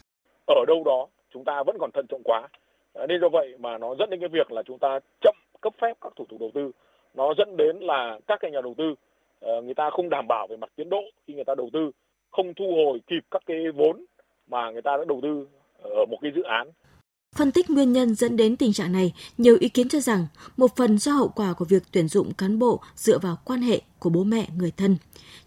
Ở 0.46 0.66
đâu 0.68 0.84
đó 0.86 1.08
chúng 1.34 1.44
ta 1.46 1.64
vẫn 1.68 1.78
còn 1.80 1.92
thận 1.94 2.06
trọng 2.10 2.24
quá. 2.24 2.48
Nên 3.08 3.22
do 3.22 3.30
vậy 3.30 3.56
mà 3.60 3.78
nó 3.78 3.96
dẫn 4.00 4.10
đến 4.10 4.20
cái 4.20 4.30
việc 4.30 4.52
là 4.52 4.64
chúng 4.68 4.80
ta 4.80 5.00
chậm 5.22 5.36
cấp 5.62 5.74
phép 5.82 5.94
các 6.02 6.14
thủ 6.18 6.26
tục 6.30 6.40
đầu 6.40 6.52
tư 6.54 6.72
nó 7.16 7.34
dẫn 7.38 7.58
đến 7.58 7.78
là 7.80 8.20
các 8.28 8.40
cái 8.42 8.52
nhà 8.52 8.62
đầu 8.64 8.74
tư 8.78 8.96
ờ, 9.40 9.62
người 9.62 9.74
ta 9.74 9.90
không 9.90 10.10
đảm 10.10 10.28
bảo 10.28 10.48
về 10.50 10.58
mặt 10.58 10.70
tiến 10.76 10.90
độ 10.90 11.02
khi 11.28 11.34
người 11.34 11.44
ta 11.44 11.56
đầu 11.58 11.70
tư 11.74 11.92
không 12.32 12.54
thu 12.54 12.66
hồi 12.76 13.00
kịp 13.08 13.24
các 13.32 13.42
cái 13.46 13.58
vốn 13.76 14.06
mà 14.48 14.72
người 14.72 14.82
ta 14.82 14.98
đã 14.98 15.04
đầu 15.08 15.20
tư 15.24 15.48
ở 15.82 16.06
một 16.10 16.18
cái 16.22 16.32
dự 16.36 16.42
án 16.44 16.72
Phân 17.36 17.52
tích 17.52 17.70
nguyên 17.70 17.94
nhân 17.94 18.16
dẫn 18.16 18.38
đến 18.38 18.56
tình 18.56 18.74
trạng 18.74 18.92
này, 18.92 19.14
nhiều 19.38 19.58
ý 19.60 19.70
kiến 19.70 19.90
cho 19.90 20.00
rằng 20.00 20.28
một 20.58 20.76
phần 20.76 20.98
do 20.98 21.12
hậu 21.12 21.28
quả 21.28 21.54
của 21.54 21.66
việc 21.66 21.84
tuyển 21.92 22.08
dụng 22.08 22.34
cán 22.34 22.60
bộ 22.60 22.80
dựa 22.96 23.20
vào 23.20 23.38
quan 23.46 23.62
hệ 23.62 23.82
của 24.00 24.10
bố 24.10 24.24
mẹ 24.24 24.48
người 24.58 24.72
thân. 24.72 24.98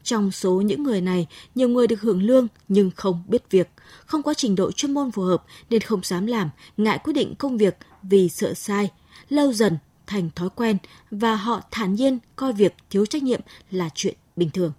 Trong 0.03 0.31
số 0.31 0.53
những 0.53 0.83
người 0.83 1.01
này, 1.01 1.27
nhiều 1.55 1.69
người 1.69 1.87
được 1.87 2.01
hưởng 2.01 2.23
lương 2.23 2.47
nhưng 2.69 2.91
không 2.97 3.23
biết 3.29 3.51
việc, 3.51 3.69
không 4.07 4.23
có 4.23 4.35
trình 4.35 4.57
độ 4.57 4.73
chuyên 4.73 4.95
môn 4.95 5.11
phù 5.11 5.23
hợp 5.23 5.43
nên 5.71 5.81
không 5.81 6.01
dám 6.03 6.27
làm, 6.27 6.51
ngại 6.77 6.99
quyết 7.05 7.13
định 7.13 7.35
công 7.39 7.59
việc 7.59 7.77
vì 8.03 8.29
sợ 8.29 8.55
sai. 8.55 8.91
Lâu 9.29 9.53
dần 9.53 9.79
thành 10.09 10.31
thói 10.35 10.49
quen 10.55 10.77
và 11.11 11.37
họ 11.37 11.61
thản 11.71 11.95
nhiên 11.95 12.19
coi 12.37 12.53
việc 12.53 12.75
thiếu 12.91 13.07
trách 13.07 13.23
nhiệm 13.23 13.41
là 13.71 13.89
chuyện 13.95 14.15
bình 14.37 14.51
thường. 14.51 14.73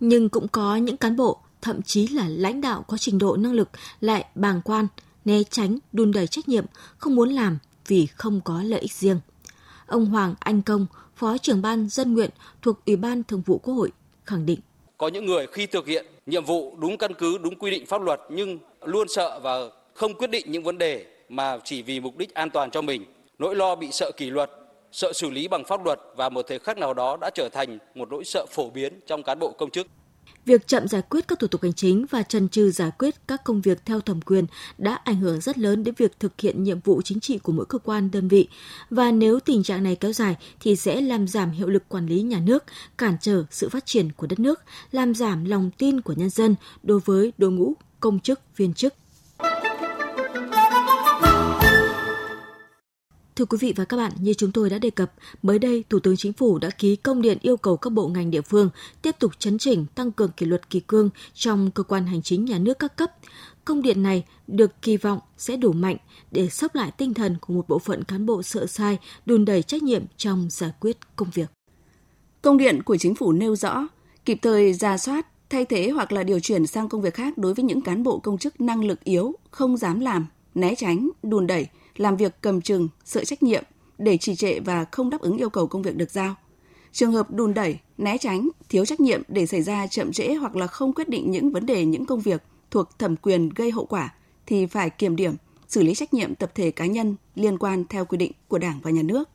Nhưng 0.00 0.28
cũng 0.28 0.48
có 0.48 0.76
những 0.76 0.96
cán 0.96 1.16
bộ, 1.16 1.38
thậm 1.62 1.82
chí 1.82 2.08
là 2.08 2.28
lãnh 2.28 2.60
đạo 2.60 2.84
có 2.88 2.96
trình 2.96 3.18
độ 3.18 3.36
năng 3.36 3.52
lực 3.52 3.68
lại 4.00 4.24
bàng 4.34 4.60
quan, 4.64 4.86
né 5.24 5.42
tránh, 5.50 5.78
đun 5.92 6.12
đầy 6.12 6.26
trách 6.26 6.48
nhiệm, 6.48 6.64
không 6.98 7.14
muốn 7.14 7.30
làm 7.30 7.58
vì 7.86 8.06
không 8.06 8.40
có 8.44 8.62
lợi 8.62 8.80
ích 8.80 8.92
riêng. 8.92 9.20
Ông 9.86 10.06
Hoàng 10.06 10.34
Anh 10.40 10.62
Công, 10.62 10.86
Phó 11.16 11.38
trưởng 11.38 11.62
ban 11.62 11.88
dân 11.88 12.14
nguyện 12.14 12.30
thuộc 12.62 12.84
Ủy 12.86 12.96
ban 12.96 13.22
Thường 13.22 13.42
vụ 13.46 13.58
Quốc 13.58 13.74
hội 13.74 13.90
khẳng 14.24 14.46
định. 14.46 14.60
Có 14.98 15.08
những 15.08 15.26
người 15.26 15.46
khi 15.52 15.66
thực 15.66 15.86
hiện 15.86 16.06
nhiệm 16.26 16.44
vụ 16.44 16.76
đúng 16.78 16.98
căn 16.98 17.12
cứ, 17.18 17.38
đúng 17.38 17.54
quy 17.58 17.70
định 17.70 17.86
pháp 17.86 18.02
luật 18.02 18.20
nhưng 18.30 18.58
luôn 18.84 19.08
sợ 19.08 19.40
và 19.42 19.52
không 19.94 20.14
quyết 20.14 20.30
định 20.30 20.52
những 20.52 20.62
vấn 20.64 20.78
đề 20.78 21.06
mà 21.28 21.58
chỉ 21.64 21.82
vì 21.82 22.00
mục 22.00 22.16
đích 22.16 22.34
an 22.34 22.50
toàn 22.50 22.70
cho 22.70 22.82
mình 22.82 23.04
Nỗi 23.42 23.56
lo 23.56 23.74
bị 23.74 23.88
sợ 23.92 24.10
kỷ 24.16 24.30
luật, 24.30 24.50
sợ 24.92 25.12
xử 25.12 25.30
lý 25.30 25.48
bằng 25.48 25.64
pháp 25.64 25.84
luật 25.84 26.00
và 26.16 26.28
một 26.28 26.44
thời 26.48 26.58
khắc 26.58 26.78
nào 26.78 26.94
đó 26.94 27.16
đã 27.20 27.30
trở 27.34 27.48
thành 27.52 27.78
một 27.94 28.08
nỗi 28.10 28.24
sợ 28.24 28.46
phổ 28.50 28.70
biến 28.70 29.00
trong 29.06 29.22
cán 29.22 29.38
bộ 29.38 29.52
công 29.58 29.70
chức. 29.70 29.86
Việc 30.44 30.66
chậm 30.66 30.88
giải 30.88 31.02
quyết 31.02 31.28
các 31.28 31.38
thủ 31.38 31.46
tục 31.46 31.62
hành 31.62 31.72
chính 31.72 32.06
và 32.10 32.22
trần 32.22 32.48
trừ 32.48 32.70
giải 32.70 32.90
quyết 32.98 33.14
các 33.28 33.44
công 33.44 33.60
việc 33.60 33.78
theo 33.86 34.00
thẩm 34.00 34.20
quyền 34.20 34.46
đã 34.78 34.94
ảnh 34.94 35.16
hưởng 35.16 35.40
rất 35.40 35.58
lớn 35.58 35.84
đến 35.84 35.94
việc 35.98 36.20
thực 36.20 36.40
hiện 36.40 36.62
nhiệm 36.62 36.80
vụ 36.80 37.02
chính 37.02 37.20
trị 37.20 37.38
của 37.38 37.52
mỗi 37.52 37.66
cơ 37.66 37.78
quan 37.78 38.10
đơn 38.10 38.28
vị. 38.28 38.48
Và 38.90 39.10
nếu 39.10 39.40
tình 39.40 39.62
trạng 39.62 39.82
này 39.82 39.96
kéo 39.96 40.12
dài 40.12 40.36
thì 40.60 40.76
sẽ 40.76 41.00
làm 41.00 41.28
giảm 41.28 41.50
hiệu 41.50 41.68
lực 41.68 41.88
quản 41.88 42.06
lý 42.06 42.22
nhà 42.22 42.40
nước, 42.46 42.64
cản 42.98 43.16
trở 43.20 43.44
sự 43.50 43.68
phát 43.68 43.86
triển 43.86 44.12
của 44.12 44.26
đất 44.26 44.38
nước, 44.38 44.60
làm 44.92 45.14
giảm 45.14 45.44
lòng 45.44 45.70
tin 45.78 46.00
của 46.00 46.12
nhân 46.12 46.30
dân 46.30 46.54
đối 46.82 47.00
với 47.00 47.32
đội 47.38 47.50
ngũ 47.50 47.74
công 48.00 48.20
chức 48.20 48.40
viên 48.56 48.74
chức. 48.74 48.94
Thưa 53.36 53.44
quý 53.44 53.58
vị 53.60 53.72
và 53.76 53.84
các 53.84 53.96
bạn, 53.96 54.12
như 54.20 54.34
chúng 54.34 54.52
tôi 54.52 54.70
đã 54.70 54.78
đề 54.78 54.90
cập, 54.90 55.12
mới 55.42 55.58
đây 55.58 55.84
Thủ 55.90 55.98
tướng 55.98 56.16
Chính 56.16 56.32
phủ 56.32 56.58
đã 56.58 56.70
ký 56.70 56.96
công 56.96 57.22
điện 57.22 57.38
yêu 57.42 57.56
cầu 57.56 57.76
các 57.76 57.90
bộ 57.90 58.08
ngành 58.08 58.30
địa 58.30 58.40
phương 58.40 58.70
tiếp 59.02 59.16
tục 59.18 59.32
chấn 59.38 59.58
chỉnh, 59.58 59.86
tăng 59.94 60.12
cường 60.12 60.30
kỷ 60.36 60.46
luật 60.46 60.70
kỳ 60.70 60.80
cương 60.80 61.10
trong 61.34 61.70
cơ 61.70 61.82
quan 61.82 62.06
hành 62.06 62.22
chính 62.22 62.44
nhà 62.44 62.58
nước 62.58 62.78
các 62.78 62.96
cấp. 62.96 63.10
Công 63.64 63.82
điện 63.82 64.02
này 64.02 64.24
được 64.46 64.82
kỳ 64.82 64.96
vọng 64.96 65.18
sẽ 65.38 65.56
đủ 65.56 65.72
mạnh 65.72 65.96
để 66.30 66.48
sốc 66.48 66.74
lại 66.74 66.90
tinh 66.90 67.14
thần 67.14 67.36
của 67.40 67.54
một 67.54 67.68
bộ 67.68 67.78
phận 67.78 68.04
cán 68.04 68.26
bộ 68.26 68.42
sợ 68.42 68.66
sai, 68.66 68.98
đùn 69.26 69.44
đẩy 69.44 69.62
trách 69.62 69.82
nhiệm 69.82 70.02
trong 70.16 70.48
giải 70.50 70.72
quyết 70.80 70.96
công 71.16 71.30
việc. 71.34 71.50
Công 72.42 72.56
điện 72.56 72.82
của 72.82 72.96
chính 72.96 73.14
phủ 73.14 73.32
nêu 73.32 73.56
rõ, 73.56 73.88
kịp 74.24 74.38
thời 74.42 74.72
ra 74.72 74.98
soát, 74.98 75.26
thay 75.50 75.64
thế 75.64 75.90
hoặc 75.90 76.12
là 76.12 76.22
điều 76.22 76.40
chuyển 76.40 76.66
sang 76.66 76.88
công 76.88 77.02
việc 77.02 77.14
khác 77.14 77.38
đối 77.38 77.54
với 77.54 77.64
những 77.64 77.82
cán 77.82 78.02
bộ 78.02 78.18
công 78.18 78.38
chức 78.38 78.60
năng 78.60 78.84
lực 78.84 79.04
yếu, 79.04 79.34
không 79.50 79.76
dám 79.76 80.00
làm, 80.00 80.26
né 80.54 80.74
tránh, 80.74 81.08
đùn 81.22 81.46
đẩy, 81.46 81.66
làm 81.96 82.16
việc 82.16 82.36
cầm 82.40 82.60
chừng, 82.60 82.88
sợ 83.04 83.24
trách 83.24 83.42
nhiệm, 83.42 83.64
để 83.98 84.16
trì 84.16 84.34
trệ 84.34 84.60
và 84.60 84.84
không 84.92 85.10
đáp 85.10 85.20
ứng 85.20 85.36
yêu 85.36 85.50
cầu 85.50 85.66
công 85.66 85.82
việc 85.82 85.96
được 85.96 86.10
giao. 86.10 86.34
Trường 86.92 87.12
hợp 87.12 87.30
đùn 87.30 87.54
đẩy, 87.54 87.78
né 87.98 88.18
tránh, 88.18 88.48
thiếu 88.68 88.84
trách 88.84 89.00
nhiệm 89.00 89.22
để 89.28 89.46
xảy 89.46 89.62
ra 89.62 89.86
chậm 89.86 90.12
trễ 90.12 90.34
hoặc 90.34 90.56
là 90.56 90.66
không 90.66 90.92
quyết 90.92 91.08
định 91.08 91.30
những 91.30 91.52
vấn 91.52 91.66
đề 91.66 91.84
những 91.84 92.06
công 92.06 92.20
việc 92.20 92.42
thuộc 92.70 92.98
thẩm 92.98 93.16
quyền 93.16 93.48
gây 93.48 93.70
hậu 93.70 93.86
quả 93.86 94.14
thì 94.46 94.66
phải 94.66 94.90
kiểm 94.90 95.16
điểm, 95.16 95.34
xử 95.68 95.82
lý 95.82 95.94
trách 95.94 96.14
nhiệm 96.14 96.34
tập 96.34 96.52
thể 96.54 96.70
cá 96.70 96.86
nhân 96.86 97.16
liên 97.34 97.58
quan 97.58 97.84
theo 97.88 98.04
quy 98.04 98.18
định 98.18 98.32
của 98.48 98.58
Đảng 98.58 98.80
và 98.82 98.90
Nhà 98.90 99.02
nước. 99.02 99.28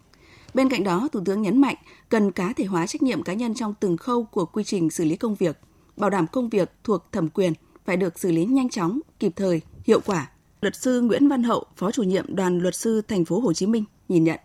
Bên 0.53 0.69
cạnh 0.69 0.83
đó, 0.83 1.07
Thủ 1.11 1.19
tướng 1.25 1.41
nhấn 1.41 1.61
mạnh 1.61 1.75
cần 2.09 2.31
cá 2.31 2.53
thể 2.53 2.65
hóa 2.65 2.87
trách 2.87 3.01
nhiệm 3.01 3.23
cá 3.23 3.33
nhân 3.33 3.53
trong 3.53 3.73
từng 3.79 3.97
khâu 3.97 4.23
của 4.23 4.45
quy 4.45 4.63
trình 4.63 4.89
xử 4.89 5.05
lý 5.05 5.15
công 5.15 5.35
việc, 5.35 5.59
bảo 5.97 6.09
đảm 6.09 6.27
công 6.27 6.49
việc 6.49 6.71
thuộc 6.83 7.11
thẩm 7.11 7.29
quyền 7.29 7.53
phải 7.85 7.97
được 7.97 8.19
xử 8.19 8.31
lý 8.31 8.45
nhanh 8.45 8.69
chóng, 8.69 8.99
kịp 9.19 9.31
thời, 9.35 9.61
hiệu 9.83 9.99
quả. 10.05 10.29
Luật 10.61 10.75
sư 10.75 11.01
Nguyễn 11.01 11.27
Văn 11.27 11.43
Hậu, 11.43 11.63
Phó 11.75 11.91
chủ 11.91 12.03
nhiệm 12.03 12.35
Đoàn 12.35 12.59
luật 12.59 12.75
sư 12.75 13.01
thành 13.07 13.25
phố 13.25 13.39
Hồ 13.39 13.53
Chí 13.53 13.65
Minh 13.65 13.83
nhìn 14.07 14.23
nhận. 14.23 14.39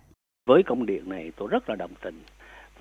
Với 0.46 0.62
công 0.66 0.86
điện 0.86 1.08
này 1.08 1.32
tôi 1.36 1.48
rất 1.48 1.68
là 1.68 1.76
đồng 1.76 1.90
tình. 2.04 2.22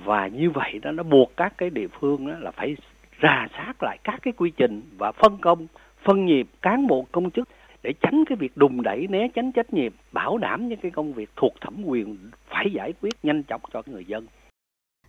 Và 0.06 0.28
như 0.28 0.50
vậy 0.54 0.80
đó 0.82 0.92
nó 0.92 1.04
buộc 1.04 1.32
các 1.38 1.54
cái 1.58 1.70
địa 1.70 1.88
phương 2.00 2.28
đó 2.28 2.34
là 2.40 2.52
phải 2.52 2.76
rà 3.22 3.48
soát 3.52 3.74
lại 3.82 3.98
các 4.04 4.20
cái 4.22 4.34
quy 4.38 4.52
trình 4.58 4.82
và 4.98 5.12
phân 5.12 5.38
công 5.42 5.68
phân 6.06 6.26
nhiệm 6.26 6.46
cán 6.62 6.88
bộ 6.88 7.06
công 7.12 7.32
chức 7.32 7.50
để 7.84 7.94
tránh 8.02 8.24
cái 8.30 8.36
việc 8.40 8.58
đùng 8.58 8.82
đẩy 8.82 9.08
né 9.10 9.28
tránh 9.36 9.52
trách 9.52 9.74
nhiệm 9.74 9.92
bảo 10.12 10.38
đảm 10.38 10.70
những 10.70 10.80
cái 10.82 10.92
công 10.92 11.14
việc 11.14 11.30
thuộc 11.36 11.54
thẩm 11.62 11.84
quyền 11.86 12.18
phải 12.50 12.66
giải 12.76 12.94
quyết 13.02 13.14
nhanh 13.24 13.44
chóng 13.44 13.62
cho 13.74 13.82
người 13.86 14.06
dân. 14.08 14.28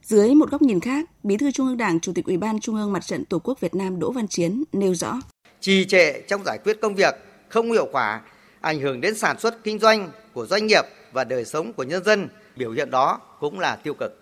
Dưới 0.02 0.35
một 0.35 0.50
góc 0.50 0.62
nhìn 0.62 0.81
khác, 0.81 1.09
Bí 1.23 1.37
thư 1.37 1.50
Trung 1.50 1.67
ương 1.67 1.76
Đảng, 1.76 2.00
Chủ 2.00 2.12
tịch 2.14 2.25
Ủy 2.25 2.37
ban 2.37 2.61
Trung 2.61 2.76
ương 2.76 2.93
Mặt 2.93 3.02
trận 3.02 3.25
Tổ 3.25 3.38
quốc 3.38 3.61
Việt 3.61 3.75
Nam 3.75 3.99
Đỗ 4.00 4.12
Văn 4.12 4.26
Chiến 4.29 4.62
nêu 4.73 4.95
rõ: 4.95 5.12
trì 5.61 5.85
trệ 5.85 6.21
trong 6.29 6.41
giải 6.45 6.59
quyết 6.64 6.81
công 6.81 6.95
việc 6.95 7.14
không 7.52 7.73
hiệu 7.73 7.88
quả, 7.92 8.21
ảnh 8.61 8.80
hưởng 8.80 9.00
đến 9.00 9.14
sản 9.14 9.38
xuất 9.38 9.64
kinh 9.64 9.78
doanh 9.78 10.11
của 10.32 10.47
doanh 10.47 10.66
nghiệp 10.66 10.85
và 11.12 11.25
đời 11.25 11.44
sống 11.44 11.73
của 11.73 11.82
nhân 11.82 12.04
dân, 12.04 12.28
biểu 12.56 12.71
hiện 12.71 12.90
đó 12.90 13.21
cũng 13.40 13.61
là 13.61 13.76
tiêu 13.76 13.94
cực. 13.94 14.18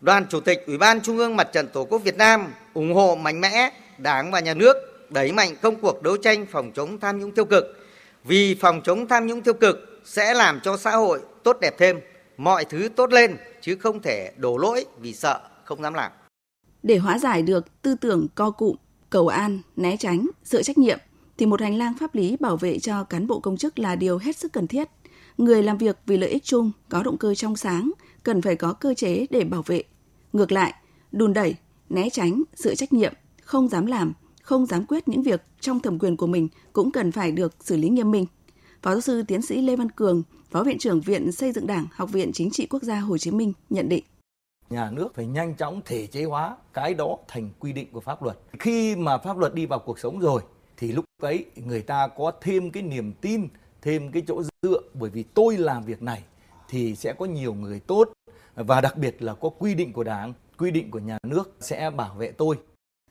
Đoàn 0.00 0.26
Chủ 0.30 0.40
tịch 0.40 0.64
Ủy 0.66 0.78
ban 0.78 1.00
Trung 1.00 1.18
ương 1.18 1.36
Mặt 1.36 1.48
trận 1.52 1.68
Tổ 1.68 1.84
quốc 1.84 1.98
Việt 1.98 2.16
Nam 2.16 2.52
ủng 2.74 2.94
hộ 2.94 3.16
mạnh 3.16 3.40
mẽ 3.40 3.70
Đảng 3.98 4.30
và 4.30 4.40
Nhà 4.40 4.54
nước 4.54 4.76
đẩy 5.10 5.32
mạnh 5.32 5.56
công 5.62 5.80
cuộc 5.80 6.02
đấu 6.02 6.16
tranh 6.16 6.46
phòng 6.50 6.72
chống 6.74 7.00
tham 7.00 7.18
nhũng 7.18 7.30
tiêu 7.32 7.44
cực. 7.44 7.64
Vì 8.24 8.54
phòng 8.54 8.80
chống 8.84 9.08
tham 9.08 9.26
nhũng 9.26 9.42
tiêu 9.42 9.54
cực 9.54 10.00
sẽ 10.04 10.34
làm 10.34 10.60
cho 10.62 10.76
xã 10.76 10.90
hội 10.90 11.20
tốt 11.42 11.56
đẹp 11.60 11.74
thêm, 11.78 12.00
mọi 12.36 12.64
thứ 12.64 12.88
tốt 12.96 13.12
lên 13.12 13.36
chứ 13.60 13.76
không 13.76 14.02
thể 14.02 14.32
đổ 14.36 14.58
lỗi 14.58 14.84
vì 14.98 15.12
sợ 15.12 15.40
không 15.64 15.82
dám 15.82 15.94
làm. 15.94 16.12
Để 16.82 16.98
hóa 16.98 17.18
giải 17.18 17.42
được 17.42 17.82
tư 17.82 17.94
tưởng 18.00 18.26
co 18.34 18.50
cụm, 18.50 18.76
cầu 19.10 19.28
an, 19.28 19.58
né 19.76 19.96
tránh, 19.96 20.26
sợ 20.44 20.62
trách 20.62 20.78
nhiệm 20.78 20.98
thì 21.38 21.46
một 21.46 21.60
hành 21.60 21.78
lang 21.78 21.94
pháp 22.00 22.14
lý 22.14 22.36
bảo 22.40 22.56
vệ 22.56 22.78
cho 22.78 23.04
cán 23.04 23.26
bộ 23.26 23.40
công 23.40 23.56
chức 23.56 23.78
là 23.78 23.96
điều 23.96 24.18
hết 24.18 24.36
sức 24.36 24.52
cần 24.52 24.66
thiết. 24.66 24.88
Người 25.38 25.62
làm 25.62 25.78
việc 25.78 25.98
vì 26.06 26.16
lợi 26.16 26.30
ích 26.30 26.44
chung, 26.44 26.70
có 26.88 27.02
động 27.02 27.18
cơ 27.18 27.34
trong 27.34 27.56
sáng, 27.56 27.90
cần 28.22 28.42
phải 28.42 28.56
có 28.56 28.72
cơ 28.72 28.94
chế 28.94 29.26
để 29.30 29.44
bảo 29.44 29.62
vệ. 29.66 29.82
Ngược 30.32 30.52
lại, 30.52 30.74
đùn 31.12 31.32
đẩy, 31.32 31.54
né 31.88 32.10
tránh, 32.10 32.42
sự 32.54 32.74
trách 32.74 32.92
nhiệm, 32.92 33.12
không 33.42 33.68
dám 33.68 33.86
làm, 33.86 34.12
không 34.42 34.66
dám 34.66 34.86
quyết 34.86 35.08
những 35.08 35.22
việc 35.22 35.42
trong 35.60 35.80
thẩm 35.80 35.98
quyền 35.98 36.16
của 36.16 36.26
mình 36.26 36.48
cũng 36.72 36.90
cần 36.90 37.12
phải 37.12 37.32
được 37.32 37.54
xử 37.60 37.76
lý 37.76 37.88
nghiêm 37.88 38.10
minh. 38.10 38.26
Phó 38.82 38.90
giáo 38.90 39.00
sư 39.00 39.22
tiến 39.28 39.42
sĩ 39.42 39.60
Lê 39.60 39.76
Văn 39.76 39.90
Cường, 39.90 40.22
Phó 40.50 40.62
Viện 40.62 40.78
trưởng 40.78 41.00
Viện 41.00 41.32
Xây 41.32 41.52
dựng 41.52 41.66
Đảng, 41.66 41.86
Học 41.92 42.12
viện 42.12 42.32
Chính 42.32 42.50
trị 42.50 42.66
Quốc 42.66 42.82
gia 42.82 42.98
Hồ 42.98 43.18
Chí 43.18 43.30
Minh 43.30 43.52
nhận 43.70 43.88
định. 43.88 44.04
Nhà 44.70 44.90
nước 44.90 45.14
phải 45.14 45.26
nhanh 45.26 45.54
chóng 45.54 45.80
thể 45.84 46.06
chế 46.06 46.24
hóa 46.24 46.56
cái 46.72 46.94
đó 46.94 47.18
thành 47.28 47.50
quy 47.58 47.72
định 47.72 47.88
của 47.92 48.00
pháp 48.00 48.22
luật. 48.22 48.38
Khi 48.58 48.96
mà 48.96 49.18
pháp 49.18 49.38
luật 49.38 49.54
đi 49.54 49.66
vào 49.66 49.78
cuộc 49.78 49.98
sống 49.98 50.18
rồi 50.18 50.42
thì 50.84 50.92
lúc 50.92 51.04
ấy 51.22 51.44
người 51.56 51.82
ta 51.82 52.08
có 52.08 52.32
thêm 52.40 52.70
cái 52.70 52.82
niềm 52.82 53.12
tin, 53.20 53.48
thêm 53.82 54.12
cái 54.12 54.22
chỗ 54.26 54.42
dựa 54.62 54.80
bởi 54.94 55.10
vì 55.10 55.22
tôi 55.22 55.56
làm 55.56 55.84
việc 55.84 56.02
này 56.02 56.22
thì 56.68 56.94
sẽ 56.94 57.12
có 57.18 57.26
nhiều 57.26 57.54
người 57.54 57.80
tốt 57.80 58.12
và 58.54 58.80
đặc 58.80 58.98
biệt 58.98 59.22
là 59.22 59.34
có 59.34 59.48
quy 59.48 59.74
định 59.74 59.92
của 59.92 60.04
Đảng, 60.04 60.32
quy 60.58 60.70
định 60.70 60.90
của 60.90 60.98
nhà 60.98 61.18
nước 61.26 61.56
sẽ 61.60 61.90
bảo 61.90 62.14
vệ 62.14 62.32
tôi. 62.32 62.56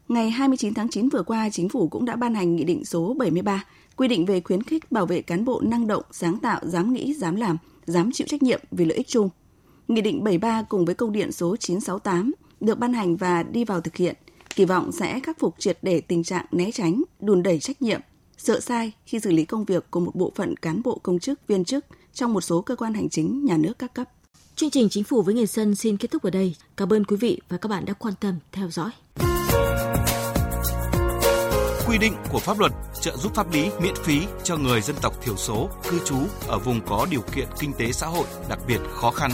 Ngày 0.08 0.30
29 0.30 0.74
tháng 0.74 0.90
9 0.90 1.10
vừa 1.10 1.24
qua, 1.24 1.50
Chính 1.50 1.70
phủ 1.70 1.88
cũng 1.88 2.06
đã 2.06 2.16
ban 2.16 2.36
hành 2.36 2.56
Nghị 2.56 2.64
định 2.64 2.86
số 2.86 3.14
73 3.14 3.66
quy 3.96 4.08
định 4.08 4.26
về 4.26 4.42
khuyến 4.42 4.64
khích 4.64 4.92
bảo 4.92 5.06
vệ 5.06 5.22
cán 5.22 5.46
bộ 5.46 5.62
năng 5.64 5.88
động, 5.88 6.04
sáng 6.12 6.40
tạo, 6.40 6.62
dám 6.64 6.94
nghĩ, 6.94 7.14
dám 7.14 7.36
làm, 7.36 7.58
dám 7.86 8.12
chịu 8.14 8.28
trách 8.28 8.44
nhiệm 8.44 8.62
vì 8.72 8.86
lợi 8.86 8.98
ích 8.98 9.08
chung. 9.08 9.30
Nghị 9.88 10.02
định 10.02 10.24
73 10.24 10.62
cùng 10.62 10.86
với 10.86 10.96
công 10.96 11.12
điện 11.12 11.32
số 11.32 11.56
968 11.56 12.34
được 12.60 12.80
ban 12.80 12.94
hành 12.94 13.16
và 13.16 13.44
đi 13.44 13.66
vào 13.66 13.82
thực 13.82 13.96
hiện, 13.96 14.16
kỳ 14.56 14.66
vọng 14.66 14.92
sẽ 14.92 15.20
khắc 15.20 15.40
phục 15.40 15.56
triệt 15.60 15.78
để 15.82 16.02
tình 16.02 16.24
trạng 16.24 16.46
né 16.52 16.72
tránh, 16.72 17.04
đùn 17.20 17.44
đẩy 17.44 17.60
trách 17.60 17.82
nhiệm, 17.82 18.02
sợ 18.38 18.60
sai 18.60 18.92
khi 19.06 19.20
xử 19.20 19.32
lý 19.32 19.46
công 19.46 19.66
việc 19.66 19.92
của 19.92 20.00
một 20.00 20.16
bộ 20.16 20.32
phận 20.36 20.58
cán 20.58 20.82
bộ 20.84 21.00
công 21.04 21.20
chức, 21.20 21.48
viên 21.48 21.66
chức 21.66 21.86
trong 22.14 22.34
một 22.34 22.42
số 22.42 22.62
cơ 22.62 22.76
quan 22.76 22.94
hành 22.94 23.10
chính 23.10 23.46
nhà 23.46 23.58
nước 23.58 23.74
các 23.80 23.94
cấp. 23.94 24.10
Chương 24.56 24.70
trình 24.70 24.90
Chính 24.90 25.04
phủ 25.04 25.22
với 25.22 25.36
người 25.36 25.46
dân 25.46 25.76
xin 25.76 25.98
kết 25.98 26.12
thúc 26.12 26.24
ở 26.24 26.30
đây. 26.30 26.56
Cảm 26.78 26.94
ơn 26.94 27.06
quý 27.06 27.18
vị 27.18 27.42
và 27.50 27.58
các 27.58 27.70
bạn 27.70 27.86
đã 27.86 27.94
quan 27.94 28.14
tâm 28.20 28.40
theo 28.52 28.70
dõi 28.70 28.92
quy 31.94 32.00
định 32.00 32.14
của 32.32 32.40
pháp 32.40 32.60
luật 32.60 32.72
trợ 33.02 33.18
giúp 33.18 33.36
pháp 33.36 33.54
lý 33.54 33.70
miễn 33.82 33.96
phí 33.96 34.22
cho 34.44 34.58
người 34.58 34.82
dân 34.82 34.96
tộc 35.02 35.22
thiểu 35.22 35.38
số 35.38 35.70
cư 35.90 36.00
trú 36.06 36.16
ở 36.48 36.60
vùng 36.60 36.82
có 36.86 37.08
điều 37.10 37.22
kiện 37.36 37.48
kinh 37.60 37.74
tế 37.74 37.92
xã 37.92 38.08
hội 38.08 38.26
đặc 38.50 38.60
biệt 38.68 38.80
khó 38.92 39.12
khăn. 39.12 39.32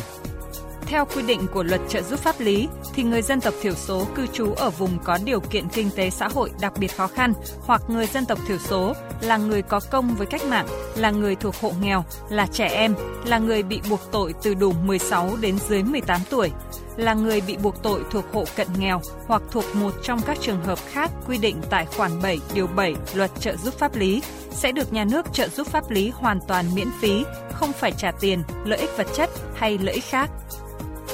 Theo 0.89 1.05
quy 1.05 1.21
định 1.21 1.47
của 1.53 1.63
luật 1.63 1.81
trợ 1.89 2.01
giúp 2.01 2.19
pháp 2.19 2.39
lý 2.39 2.67
thì 2.93 3.03
người 3.03 3.21
dân 3.21 3.41
tộc 3.41 3.53
thiểu 3.61 3.73
số 3.73 4.05
cư 4.15 4.27
trú 4.27 4.53
ở 4.53 4.69
vùng 4.69 4.99
có 5.03 5.19
điều 5.25 5.39
kiện 5.39 5.67
kinh 5.69 5.89
tế 5.95 6.09
xã 6.09 6.27
hội 6.27 6.51
đặc 6.61 6.73
biệt 6.79 6.97
khó 6.97 7.07
khăn 7.07 7.33
hoặc 7.61 7.81
người 7.87 8.07
dân 8.07 8.25
tộc 8.25 8.39
thiểu 8.47 8.57
số 8.57 8.93
là 9.21 9.37
người 9.37 9.61
có 9.61 9.79
công 9.91 10.15
với 10.15 10.27
cách 10.27 10.41
mạng, 10.45 10.67
là 10.95 11.11
người 11.11 11.35
thuộc 11.35 11.55
hộ 11.61 11.71
nghèo, 11.81 12.03
là 12.29 12.47
trẻ 12.51 12.67
em, 12.67 12.95
là 13.25 13.37
người 13.37 13.63
bị 13.63 13.81
buộc 13.89 14.11
tội 14.11 14.33
từ 14.43 14.53
đủ 14.53 14.71
16 14.71 15.29
đến 15.41 15.57
dưới 15.69 15.83
18 15.83 16.21
tuổi, 16.29 16.51
là 16.97 17.13
người 17.13 17.41
bị 17.41 17.57
buộc 17.57 17.83
tội 17.83 18.03
thuộc 18.11 18.25
hộ 18.33 18.45
cận 18.55 18.67
nghèo 18.79 19.01
hoặc 19.27 19.41
thuộc 19.51 19.65
một 19.73 19.93
trong 20.03 20.21
các 20.25 20.37
trường 20.41 20.63
hợp 20.63 20.79
khác 20.91 21.11
quy 21.27 21.37
định 21.37 21.61
tại 21.69 21.85
khoản 21.85 22.21
7 22.21 22.39
điều 22.53 22.67
7 22.67 22.95
Luật 23.13 23.31
trợ 23.39 23.55
giúp 23.55 23.73
pháp 23.73 23.95
lý 23.95 24.21
sẽ 24.51 24.71
được 24.71 24.93
nhà 24.93 25.05
nước 25.05 25.25
trợ 25.33 25.47
giúp 25.47 25.67
pháp 25.67 25.91
lý 25.91 26.09
hoàn 26.09 26.39
toàn 26.47 26.65
miễn 26.75 26.87
phí, 27.01 27.23
không 27.53 27.73
phải 27.73 27.91
trả 27.91 28.11
tiền, 28.11 28.43
lợi 28.65 28.79
ích 28.79 28.89
vật 28.97 29.07
chất 29.15 29.29
hay 29.55 29.77
lợi 29.77 29.95
ích 29.95 30.05
khác. 30.05 30.29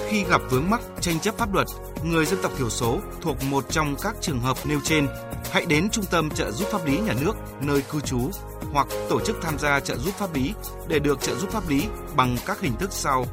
Khi 0.09 0.23
gặp 0.29 0.41
vướng 0.49 0.69
mắc 0.69 0.81
tranh 1.01 1.19
chấp 1.19 1.37
pháp 1.37 1.53
luật, 1.53 1.67
người 2.03 2.25
dân 2.25 2.39
tộc 2.43 2.51
thiểu 2.57 2.69
số 2.69 2.99
thuộc 3.21 3.37
một 3.49 3.65
trong 3.69 3.95
các 4.01 4.15
trường 4.21 4.39
hợp 4.39 4.57
nêu 4.65 4.79
trên, 4.83 5.07
hãy 5.51 5.65
đến 5.65 5.89
Trung 5.89 6.05
tâm 6.11 6.29
trợ 6.29 6.51
giúp 6.51 6.67
pháp 6.71 6.85
lý 6.85 6.97
nhà 6.99 7.13
nước 7.21 7.35
nơi 7.61 7.81
cư 7.91 7.99
trú 7.99 8.29
hoặc 8.71 8.87
tổ 9.09 9.19
chức 9.21 9.37
tham 9.41 9.59
gia 9.59 9.79
trợ 9.79 9.95
giúp 9.95 10.13
pháp 10.17 10.33
lý 10.33 10.53
để 10.87 10.99
được 10.99 11.21
trợ 11.21 11.35
giúp 11.35 11.49
pháp 11.51 11.69
lý 11.69 11.83
bằng 12.15 12.37
các 12.45 12.61
hình 12.61 12.73
thức 12.79 12.89
sau 12.91 13.25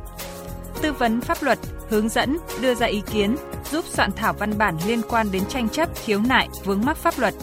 tư 0.82 0.92
vấn 0.92 1.20
pháp 1.20 1.42
luật, 1.42 1.58
hướng 1.88 2.08
dẫn, 2.08 2.38
đưa 2.60 2.74
ra 2.74 2.86
ý 2.86 3.02
kiến, 3.12 3.36
giúp 3.70 3.84
soạn 3.88 4.12
thảo 4.12 4.32
văn 4.32 4.58
bản 4.58 4.78
liên 4.86 5.02
quan 5.08 5.32
đến 5.32 5.42
tranh 5.48 5.68
chấp, 5.68 5.88
khiếu 5.94 6.20
nại, 6.20 6.48
vướng 6.64 6.84
mắc 6.84 6.96
pháp 6.96 7.18
luật, 7.18 7.34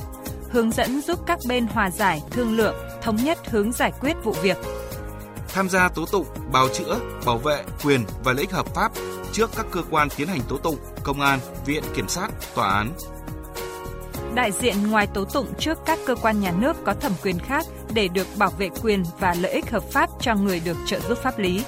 hướng 0.52 0.72
dẫn 0.72 1.02
giúp 1.02 1.20
các 1.28 1.40
bên 1.48 1.68
hòa 1.68 1.90
giải, 1.90 2.22
thương 2.32 2.58
lượng, 2.58 2.76
thống 3.02 3.16
nhất 3.16 3.38
hướng 3.50 3.72
giải 3.72 3.92
quyết 4.02 4.14
vụ 4.24 4.32
việc. 4.42 4.58
Tham 5.48 5.70
gia 5.70 5.90
tố 5.90 6.06
tụng, 6.06 6.26
bào 6.52 6.70
chữa, 6.70 7.00
bảo 7.26 7.38
vệ 7.38 7.64
quyền 7.84 8.04
và 8.24 8.34
lợi 8.34 8.42
ích 8.42 8.52
hợp 8.52 8.66
pháp 8.76 8.92
trước 9.34 9.50
các 9.56 9.66
cơ 9.72 9.82
quan 9.90 10.08
tiến 10.18 10.28
hành 10.28 10.42
tố 10.48 10.58
tụng, 10.58 10.78
công 11.04 11.22
an, 11.22 11.40
viện 11.66 11.84
kiểm 11.96 12.08
sát, 12.08 12.28
tòa 12.56 12.74
án. 12.74 12.94
Đại 14.36 14.52
diện 14.52 14.88
ngoài 14.88 15.08
tố 15.08 15.26
tụng 15.26 15.48
trước 15.60 15.78
các 15.86 16.00
cơ 16.06 16.16
quan 16.16 16.40
nhà 16.40 16.52
nước 16.52 16.78
có 16.86 16.94
thẩm 16.94 17.12
quyền 17.24 17.40
khác 17.40 17.66
để 17.94 18.08
được 18.08 18.28
bảo 18.38 18.50
vệ 18.50 18.70
quyền 18.84 19.04
và 19.20 19.36
lợi 19.40 19.52
ích 19.52 19.72
hợp 19.72 19.84
pháp 19.92 20.10
cho 20.22 20.36
người 20.36 20.60
được 20.60 20.78
trợ 20.86 21.00
giúp 21.00 21.18
pháp 21.24 21.40
lý. 21.40 21.64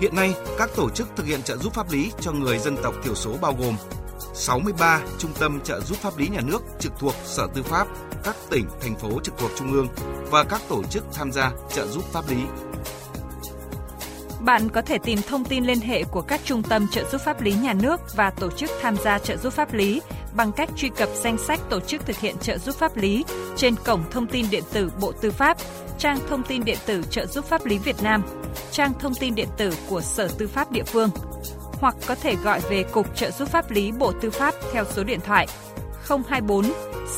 Hiện 0.00 0.16
nay, 0.16 0.34
các 0.58 0.70
tổ 0.76 0.90
chức 0.90 1.08
thực 1.16 1.26
hiện 1.26 1.42
trợ 1.42 1.56
giúp 1.56 1.74
pháp 1.74 1.92
lý 1.92 2.12
cho 2.20 2.32
người 2.32 2.58
dân 2.58 2.76
tộc 2.82 2.94
thiểu 3.04 3.14
số 3.14 3.36
bao 3.40 3.54
gồm 3.58 3.76
63 4.34 5.00
trung 5.18 5.30
tâm 5.38 5.60
trợ 5.60 5.80
giúp 5.80 5.98
pháp 5.98 6.18
lý 6.18 6.28
nhà 6.28 6.40
nước 6.40 6.62
trực 6.78 6.92
thuộc 6.98 7.14
Sở 7.24 7.46
Tư 7.54 7.62
pháp, 7.62 7.88
các 8.24 8.36
tỉnh, 8.50 8.66
thành 8.80 8.96
phố 8.96 9.20
trực 9.22 9.38
thuộc 9.38 9.50
Trung 9.56 9.72
ương 9.72 9.88
và 10.30 10.44
các 10.44 10.60
tổ 10.68 10.82
chức 10.82 11.04
tham 11.12 11.32
gia 11.32 11.52
trợ 11.74 11.86
giúp 11.86 12.04
pháp 12.12 12.28
lý. 12.28 12.44
Bạn 14.44 14.68
có 14.68 14.82
thể 14.82 14.98
tìm 14.98 15.18
thông 15.28 15.44
tin 15.44 15.64
liên 15.64 15.80
hệ 15.80 16.04
của 16.04 16.22
các 16.22 16.40
trung 16.44 16.62
tâm 16.62 16.86
trợ 16.88 17.04
giúp 17.12 17.20
pháp 17.20 17.40
lý 17.40 17.54
nhà 17.54 17.72
nước 17.72 18.00
và 18.16 18.30
tổ 18.30 18.50
chức 18.50 18.70
tham 18.80 18.96
gia 18.96 19.18
trợ 19.18 19.36
giúp 19.36 19.52
pháp 19.52 19.72
lý 19.72 20.02
bằng 20.34 20.52
cách 20.52 20.70
truy 20.76 20.88
cập 20.88 21.08
danh 21.14 21.38
sách 21.38 21.60
tổ 21.70 21.80
chức 21.80 22.06
thực 22.06 22.18
hiện 22.18 22.36
trợ 22.40 22.58
giúp 22.58 22.74
pháp 22.74 22.96
lý 22.96 23.24
trên 23.56 23.74
cổng 23.84 24.04
thông 24.10 24.26
tin 24.26 24.46
điện 24.50 24.62
tử 24.72 24.90
Bộ 25.00 25.12
Tư 25.12 25.30
pháp, 25.30 25.56
trang 25.98 26.18
thông 26.28 26.42
tin 26.42 26.64
điện 26.64 26.78
tử 26.86 27.02
trợ 27.10 27.26
giúp 27.26 27.44
pháp 27.44 27.66
lý 27.66 27.78
Việt 27.78 28.02
Nam, 28.02 28.22
trang 28.70 28.92
thông 28.98 29.14
tin 29.14 29.34
điện 29.34 29.48
tử 29.56 29.74
của 29.88 30.00
Sở 30.00 30.28
Tư 30.38 30.48
pháp 30.48 30.72
địa 30.72 30.84
phương 30.84 31.10
hoặc 31.72 31.94
có 32.06 32.14
thể 32.14 32.36
gọi 32.36 32.60
về 32.60 32.82
Cục 32.82 33.16
Trợ 33.16 33.30
giúp 33.30 33.48
pháp 33.48 33.70
lý 33.70 33.92
Bộ 33.92 34.12
Tư 34.20 34.30
pháp 34.30 34.54
theo 34.72 34.84
số 34.84 35.04
điện 35.04 35.20
thoại 35.24 35.46
024 36.08 36.64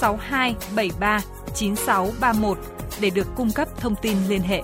6273 0.01 1.21
9631 1.55 2.59
để 3.01 3.11
được 3.11 3.27
cung 3.37 3.51
cấp 3.51 3.69
thông 3.77 3.95
tin 4.03 4.17
liên 4.29 4.43
hệ. 4.43 4.63